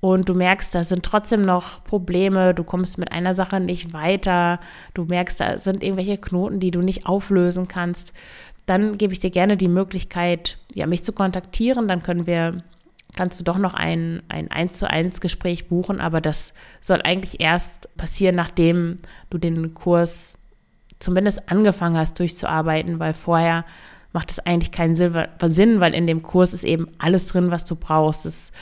und 0.00 0.26
du 0.26 0.32
merkst, 0.32 0.74
da 0.74 0.82
sind 0.82 1.02
trotzdem 1.02 1.42
noch 1.42 1.84
Probleme, 1.84 2.54
du 2.54 2.64
kommst 2.64 2.96
mit 2.96 3.12
einer 3.12 3.34
Sache 3.34 3.60
nicht 3.60 3.92
weiter, 3.92 4.58
du 4.94 5.04
merkst, 5.04 5.38
da 5.38 5.58
sind 5.58 5.84
irgendwelche 5.84 6.16
Knoten, 6.16 6.60
die 6.60 6.70
du 6.70 6.80
nicht 6.80 7.04
auflösen 7.04 7.68
kannst, 7.68 8.14
dann 8.64 8.96
gebe 8.96 9.12
ich 9.12 9.18
dir 9.18 9.30
gerne 9.30 9.58
die 9.58 9.68
Möglichkeit, 9.68 10.56
ja, 10.72 10.86
mich 10.86 11.04
zu 11.04 11.12
kontaktieren. 11.12 11.88
Dann 11.88 12.02
können 12.02 12.26
wir, 12.26 12.62
kannst 13.16 13.38
du 13.38 13.44
doch 13.44 13.58
noch 13.58 13.74
ein, 13.74 14.22
ein 14.30 14.50
1 14.50 14.78
zu 14.78 14.88
1 14.88 15.20
Gespräch 15.20 15.68
buchen, 15.68 16.00
aber 16.00 16.22
das 16.22 16.54
soll 16.80 17.02
eigentlich 17.02 17.38
erst 17.38 17.94
passieren, 17.98 18.36
nachdem 18.36 18.96
du 19.28 19.36
den 19.36 19.74
Kurs 19.74 20.38
zumindest 21.00 21.50
angefangen 21.50 21.96
hast 21.96 22.18
durchzuarbeiten, 22.18 23.00
weil 23.00 23.14
vorher 23.14 23.64
macht 24.12 24.30
es 24.30 24.40
eigentlich 24.40 24.72
keinen 24.72 24.96
Sinn, 24.96 25.80
weil 25.80 25.94
in 25.94 26.06
dem 26.06 26.22
Kurs 26.22 26.52
ist 26.52 26.64
eben 26.64 26.88
alles 26.98 27.26
drin, 27.26 27.50
was 27.50 27.64
du 27.64 27.76
brauchst. 27.76 28.26
Es 28.26 28.52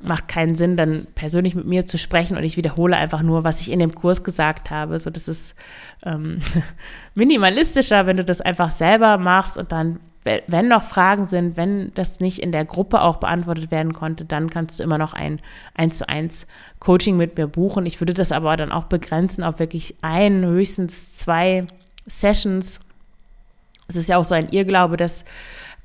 macht 0.00 0.28
keinen 0.28 0.54
Sinn, 0.54 0.76
dann 0.76 1.06
persönlich 1.14 1.54
mit 1.54 1.66
mir 1.66 1.84
zu 1.84 1.98
sprechen 1.98 2.36
und 2.36 2.44
ich 2.44 2.56
wiederhole 2.56 2.96
einfach 2.96 3.22
nur, 3.22 3.42
was 3.42 3.60
ich 3.60 3.70
in 3.72 3.80
dem 3.80 3.94
Kurs 3.94 4.22
gesagt 4.22 4.70
habe. 4.70 4.98
So, 4.98 5.10
das 5.10 5.26
ist 5.26 5.56
ähm, 6.04 6.40
minimalistischer, 7.14 8.06
wenn 8.06 8.16
du 8.16 8.24
das 8.24 8.40
einfach 8.40 8.70
selber 8.70 9.18
machst 9.18 9.58
und 9.58 9.72
dann, 9.72 9.98
wenn 10.46 10.68
noch 10.68 10.82
Fragen 10.82 11.28
sind, 11.28 11.56
wenn 11.56 11.92
das 11.94 12.20
nicht 12.20 12.40
in 12.40 12.52
der 12.52 12.64
Gruppe 12.64 13.02
auch 13.02 13.16
beantwortet 13.16 13.70
werden 13.70 13.92
konnte, 13.92 14.24
dann 14.24 14.50
kannst 14.50 14.78
du 14.78 14.82
immer 14.82 14.98
noch 14.98 15.12
ein 15.12 15.40
1 15.74 15.98
zu 15.98 16.08
1 16.08 16.46
Coaching 16.80 17.16
mit 17.16 17.36
mir 17.36 17.46
buchen. 17.46 17.86
Ich 17.86 18.00
würde 18.00 18.14
das 18.14 18.32
aber 18.32 18.56
dann 18.56 18.72
auch 18.72 18.84
begrenzen 18.84 19.44
auf 19.44 19.58
wirklich 19.58 19.96
ein, 20.02 20.44
höchstens 20.44 21.14
zwei 21.14 21.66
Sessions. 22.06 22.80
Es 23.88 23.96
ist 23.96 24.08
ja 24.08 24.18
auch 24.18 24.24
so 24.24 24.34
ein 24.34 24.48
Irrglaube, 24.50 24.96
dass 24.96 25.24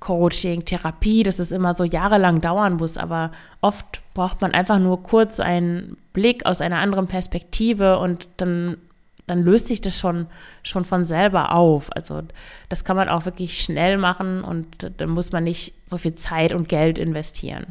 Coaching, 0.03 0.65
Therapie, 0.65 1.23
dass 1.23 1.39
es 1.39 1.53
immer 1.53 1.75
so 1.75 1.85
jahrelang 1.85 2.41
dauern 2.41 2.75
muss, 2.75 2.97
aber 2.97 3.31
oft 3.61 4.01
braucht 4.13 4.41
man 4.41 4.53
einfach 4.53 4.77
nur 4.77 5.01
kurz 5.01 5.39
einen 5.39 5.95
Blick 6.11 6.45
aus 6.45 6.59
einer 6.59 6.79
anderen 6.79 7.07
Perspektive 7.07 7.97
und 7.99 8.27
dann, 8.35 8.77
dann 9.27 9.43
löst 9.43 9.67
sich 9.67 9.81
das 9.81 9.97
schon, 9.97 10.27
schon 10.63 10.85
von 10.85 11.05
selber 11.05 11.53
auf. 11.53 11.95
Also 11.95 12.21
das 12.69 12.83
kann 12.83 12.97
man 12.97 13.09
auch 13.09 13.25
wirklich 13.25 13.61
schnell 13.61 13.97
machen 13.97 14.43
und 14.43 14.91
dann 14.97 15.09
muss 15.09 15.31
man 15.31 15.43
nicht 15.43 15.73
so 15.85 15.97
viel 15.97 16.15
Zeit 16.15 16.53
und 16.53 16.67
Geld 16.67 16.97
investieren. 16.97 17.67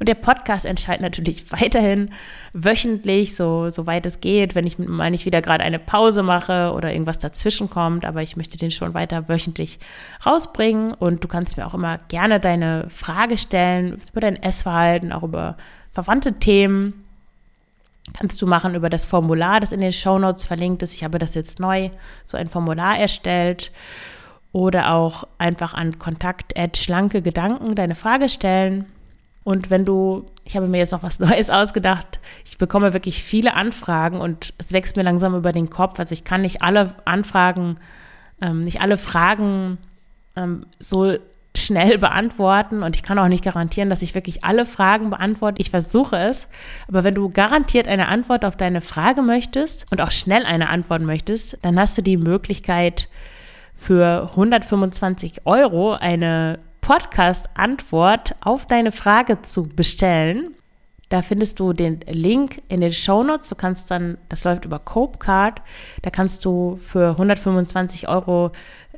Und 0.00 0.08
der 0.08 0.16
Podcast 0.16 0.66
entscheidet 0.66 1.02
natürlich 1.02 1.50
weiterhin 1.52 2.10
wöchentlich, 2.52 3.36
so, 3.36 3.70
so 3.70 3.86
es 3.86 4.20
geht, 4.20 4.54
wenn 4.54 4.66
ich 4.66 4.78
mal 4.78 5.10
nicht 5.10 5.24
wieder 5.24 5.40
gerade 5.40 5.62
eine 5.62 5.78
Pause 5.78 6.22
mache 6.22 6.72
oder 6.74 6.92
irgendwas 6.92 7.20
dazwischen 7.20 7.70
kommt, 7.70 8.04
aber 8.04 8.22
ich 8.22 8.36
möchte 8.36 8.58
den 8.58 8.70
schon 8.70 8.94
weiter 8.94 9.28
wöchentlich 9.28 9.78
rausbringen 10.26 10.92
und 10.92 11.22
du 11.22 11.28
kannst 11.28 11.56
mir 11.56 11.66
auch 11.66 11.74
immer 11.74 11.98
gerne 12.08 12.40
deine 12.40 12.88
Frage 12.90 13.38
stellen 13.38 14.00
über 14.10 14.20
dein 14.20 14.42
Essverhalten, 14.42 15.12
auch 15.12 15.22
über 15.22 15.56
verwandte 15.92 16.34
Themen. 16.34 17.03
Kannst 18.12 18.40
du 18.42 18.46
machen 18.46 18.74
über 18.74 18.90
das 18.90 19.04
Formular, 19.04 19.60
das 19.60 19.72
in 19.72 19.80
den 19.80 19.92
Show 19.92 20.18
Notes 20.18 20.44
verlinkt 20.44 20.82
ist. 20.82 20.92
Ich 20.94 21.04
habe 21.04 21.18
das 21.18 21.34
jetzt 21.34 21.58
neu, 21.58 21.90
so 22.26 22.36
ein 22.36 22.48
Formular 22.48 22.98
erstellt. 22.98 23.72
Oder 24.52 24.92
auch 24.92 25.26
einfach 25.38 25.74
an 25.74 25.98
Kontakt 25.98 26.54
schlanke 26.76 27.22
Gedanken 27.22 27.74
deine 27.74 27.94
Frage 27.94 28.28
stellen. 28.28 28.86
Und 29.42 29.68
wenn 29.68 29.84
du, 29.84 30.26
ich 30.44 30.56
habe 30.56 30.68
mir 30.68 30.78
jetzt 30.78 30.92
noch 30.92 31.02
was 31.02 31.18
Neues 31.20 31.50
ausgedacht, 31.50 32.20
ich 32.44 32.58
bekomme 32.58 32.92
wirklich 32.92 33.22
viele 33.22 33.54
Anfragen 33.54 34.20
und 34.20 34.54
es 34.58 34.72
wächst 34.72 34.96
mir 34.96 35.02
langsam 35.02 35.34
über 35.34 35.52
den 35.52 35.70
Kopf. 35.70 35.98
Also 35.98 36.12
ich 36.12 36.24
kann 36.24 36.42
nicht 36.42 36.62
alle 36.62 36.94
Anfragen, 37.04 37.78
ähm, 38.40 38.60
nicht 38.60 38.80
alle 38.80 38.96
Fragen 38.96 39.78
ähm, 40.36 40.66
so 40.78 41.16
schnell 41.56 41.98
beantworten 41.98 42.82
und 42.82 42.96
ich 42.96 43.02
kann 43.02 43.18
auch 43.18 43.28
nicht 43.28 43.44
garantieren, 43.44 43.88
dass 43.88 44.02
ich 44.02 44.14
wirklich 44.14 44.44
alle 44.44 44.66
Fragen 44.66 45.10
beantworte. 45.10 45.60
Ich 45.60 45.70
versuche 45.70 46.16
es. 46.16 46.48
Aber 46.88 47.04
wenn 47.04 47.14
du 47.14 47.30
garantiert 47.30 47.86
eine 47.86 48.08
Antwort 48.08 48.44
auf 48.44 48.56
deine 48.56 48.80
Frage 48.80 49.22
möchtest 49.22 49.86
und 49.90 50.00
auch 50.00 50.10
schnell 50.10 50.44
eine 50.46 50.68
Antwort 50.68 51.02
möchtest, 51.02 51.58
dann 51.62 51.78
hast 51.78 51.96
du 51.96 52.02
die 52.02 52.16
Möglichkeit 52.16 53.08
für 53.76 54.30
125 54.30 55.42
Euro 55.46 55.94
eine 55.94 56.58
Podcast-Antwort 56.80 58.34
auf 58.40 58.66
deine 58.66 58.92
Frage 58.92 59.42
zu 59.42 59.62
bestellen. 59.62 60.54
Da 61.08 61.22
findest 61.22 61.60
du 61.60 61.72
den 61.72 62.00
Link 62.08 62.62
in 62.68 62.80
den 62.80 62.92
Show 62.92 63.22
Notes. 63.22 63.48
Du 63.48 63.54
kannst 63.54 63.90
dann, 63.90 64.18
das 64.28 64.44
läuft 64.44 64.64
über 64.64 64.78
Copecard, 64.78 65.62
da 66.02 66.10
kannst 66.10 66.44
du 66.44 66.78
für 66.82 67.10
125 67.10 68.08
Euro 68.08 68.52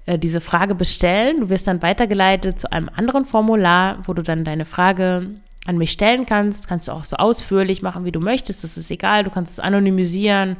äh, 0.07 0.19
diese 0.19 0.41
Frage 0.41 0.75
bestellen. 0.75 1.41
Du 1.41 1.49
wirst 1.49 1.67
dann 1.67 1.83
weitergeleitet 1.83 2.59
zu 2.59 2.71
einem 2.73 2.89
anderen 2.95 3.25
Formular, 3.25 3.99
wo 4.07 4.15
du 4.15 4.23
dann 4.23 4.45
deine 4.45 4.65
Frage 4.65 5.33
an 5.67 5.79
mich 5.79 5.93
stellen 5.93 6.27
kannst. 6.27 6.69
Kannst 6.69 6.89
du 6.89 6.93
auch 6.93 7.05
so 7.05 7.17
ausführlich 7.17 7.83
machen, 7.83 8.05
wie 8.05 8.13
du 8.13 8.21
möchtest. 8.21 8.65
Das 8.65 8.77
ist 8.77 8.91
egal. 8.91 9.25
Du 9.25 9.31
kannst 9.31 9.53
es 9.53 9.61
anonymisieren, 9.61 10.57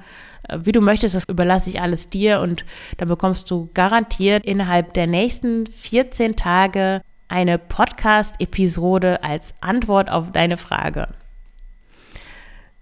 äh, 0.49 0.59
wie 0.63 0.73
du 0.73 0.81
möchtest. 0.81 1.15
Das 1.15 1.29
überlasse 1.29 1.71
ich 1.71 1.81
alles 1.81 2.11
dir 2.11 2.41
und 2.41 2.65
dann 2.99 3.09
bekommst 3.09 3.51
du 3.51 3.71
garantiert 3.73 4.45
innerhalb 4.45 4.95
der 4.95 5.07
nächsten 5.07 5.67
14 5.67 6.37
Tage 6.37 7.03
eine 7.29 7.59
Podcast-Episode 7.59 9.23
als 9.23 9.55
Antwort 9.61 10.11
auf 10.11 10.31
deine 10.31 10.57
Frage 10.57 11.09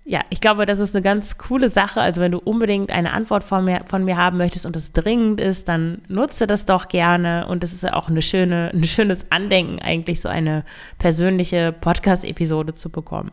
ja, 0.06 0.20
ich 0.28 0.42
glaube, 0.42 0.66
das 0.66 0.80
ist 0.80 0.94
eine 0.94 1.02
ganz 1.02 1.38
coole 1.38 1.70
Sache. 1.70 2.00
Also 2.00 2.20
wenn 2.20 2.32
du 2.32 2.38
unbedingt 2.38 2.90
eine 2.90 3.14
Antwort 3.14 3.42
von 3.42 3.64
mir, 3.64 3.80
von 3.86 4.04
mir 4.04 4.18
haben 4.18 4.36
möchtest 4.36 4.66
und 4.66 4.76
es 4.76 4.92
dringend 4.92 5.40
ist, 5.40 5.66
dann 5.68 6.02
nutze 6.08 6.46
das 6.46 6.66
doch 6.66 6.88
gerne. 6.88 7.46
Und 7.46 7.64
es 7.64 7.72
ist 7.72 7.84
ja 7.84 7.94
auch 7.94 8.08
eine 8.08 8.20
schöne, 8.20 8.70
ein 8.74 8.84
schönes 8.84 9.24
Andenken, 9.30 9.80
eigentlich 9.80 10.20
so 10.20 10.28
eine 10.28 10.64
persönliche 10.98 11.72
Podcast-Episode 11.72 12.74
zu 12.74 12.90
bekommen. 12.90 13.32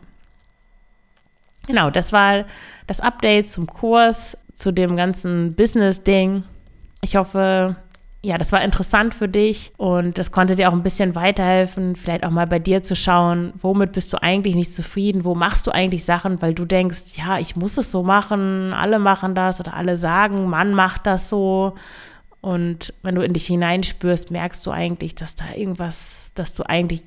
Genau, 1.68 1.90
das 1.90 2.14
war 2.14 2.46
das 2.88 3.02
Update 3.02 3.50
zum 3.50 3.68
Kurs, 3.68 4.38
zu 4.54 4.72
dem 4.72 4.96
ganzen 4.96 5.54
Business-Ding. 5.56 6.44
Ich 7.02 7.18
hoffe, 7.18 7.76
ja, 8.24 8.38
das 8.38 8.52
war 8.52 8.62
interessant 8.62 9.16
für 9.16 9.28
dich 9.28 9.74
und 9.78 10.20
das 10.20 10.32
konnte 10.32 10.56
dir 10.56 10.70
auch 10.70 10.74
ein 10.74 10.84
bisschen 10.84 11.16
weiterhelfen, 11.16 11.96
vielleicht 11.96 12.24
auch 12.24 12.30
mal 12.30 12.46
bei 12.46 12.60
dir 12.60 12.84
zu 12.84 12.96
schauen, 12.96 13.52
womit 13.60 13.94
bist 13.94 14.14
du 14.14 14.22
eigentlich 14.22 14.54
nicht 14.54 14.74
zufrieden, 14.74 15.26
wo 15.26 15.34
machst 15.34 15.66
du 15.66 15.72
eigentlich 15.72 16.06
Sachen, 16.06 16.40
weil 16.40 16.54
du 16.54 16.66
denkst, 16.66 17.18
ja, 17.18 17.40
ich 17.40 17.56
muss 17.56 17.78
es 17.78 17.92
so 17.92 18.04
machen, 18.04 18.74
alle 18.74 19.00
machen 19.00 19.34
das 19.34 19.60
oder 19.60 19.74
alle 19.74 19.98
sagen, 19.98 20.48
Mann 20.48 20.76
macht 20.76 21.08
das 21.08 21.30
so. 21.30 21.74
Und 22.42 22.94
wenn 23.02 23.16
du 23.16 23.24
in 23.24 23.34
dich 23.34 23.48
hineinspürst, 23.48 24.30
merkst 24.30 24.66
du 24.68 24.72
eigentlich, 24.72 25.16
dass 25.16 25.36
da 25.36 25.46
irgendwas, 25.56 26.32
dass 26.36 26.54
du 26.54 26.64
eigentlich 26.64 27.04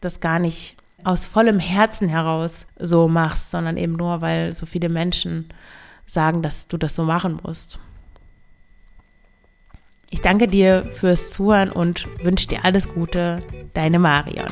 das 0.00 0.18
gar 0.18 0.40
nicht 0.40 0.76
aus 1.04 1.26
vollem 1.26 1.60
Herzen 1.60 2.08
heraus 2.08 2.66
so 2.78 3.06
machst, 3.06 3.50
sondern 3.50 3.76
eben 3.76 3.94
nur, 3.94 4.20
weil 4.20 4.52
so 4.52 4.66
viele 4.66 4.88
Menschen 4.88 5.48
sagen, 6.06 6.42
dass 6.42 6.66
du 6.66 6.76
das 6.76 6.96
so 6.96 7.04
machen 7.04 7.38
musst. 7.44 7.78
Ich 10.12 10.20
danke 10.20 10.46
dir 10.46 10.84
fürs 10.94 11.30
Zuhören 11.30 11.72
und 11.72 12.06
wünsche 12.22 12.46
dir 12.46 12.66
alles 12.66 12.92
Gute. 12.92 13.38
Deine 13.72 13.98
Marion. 13.98 14.46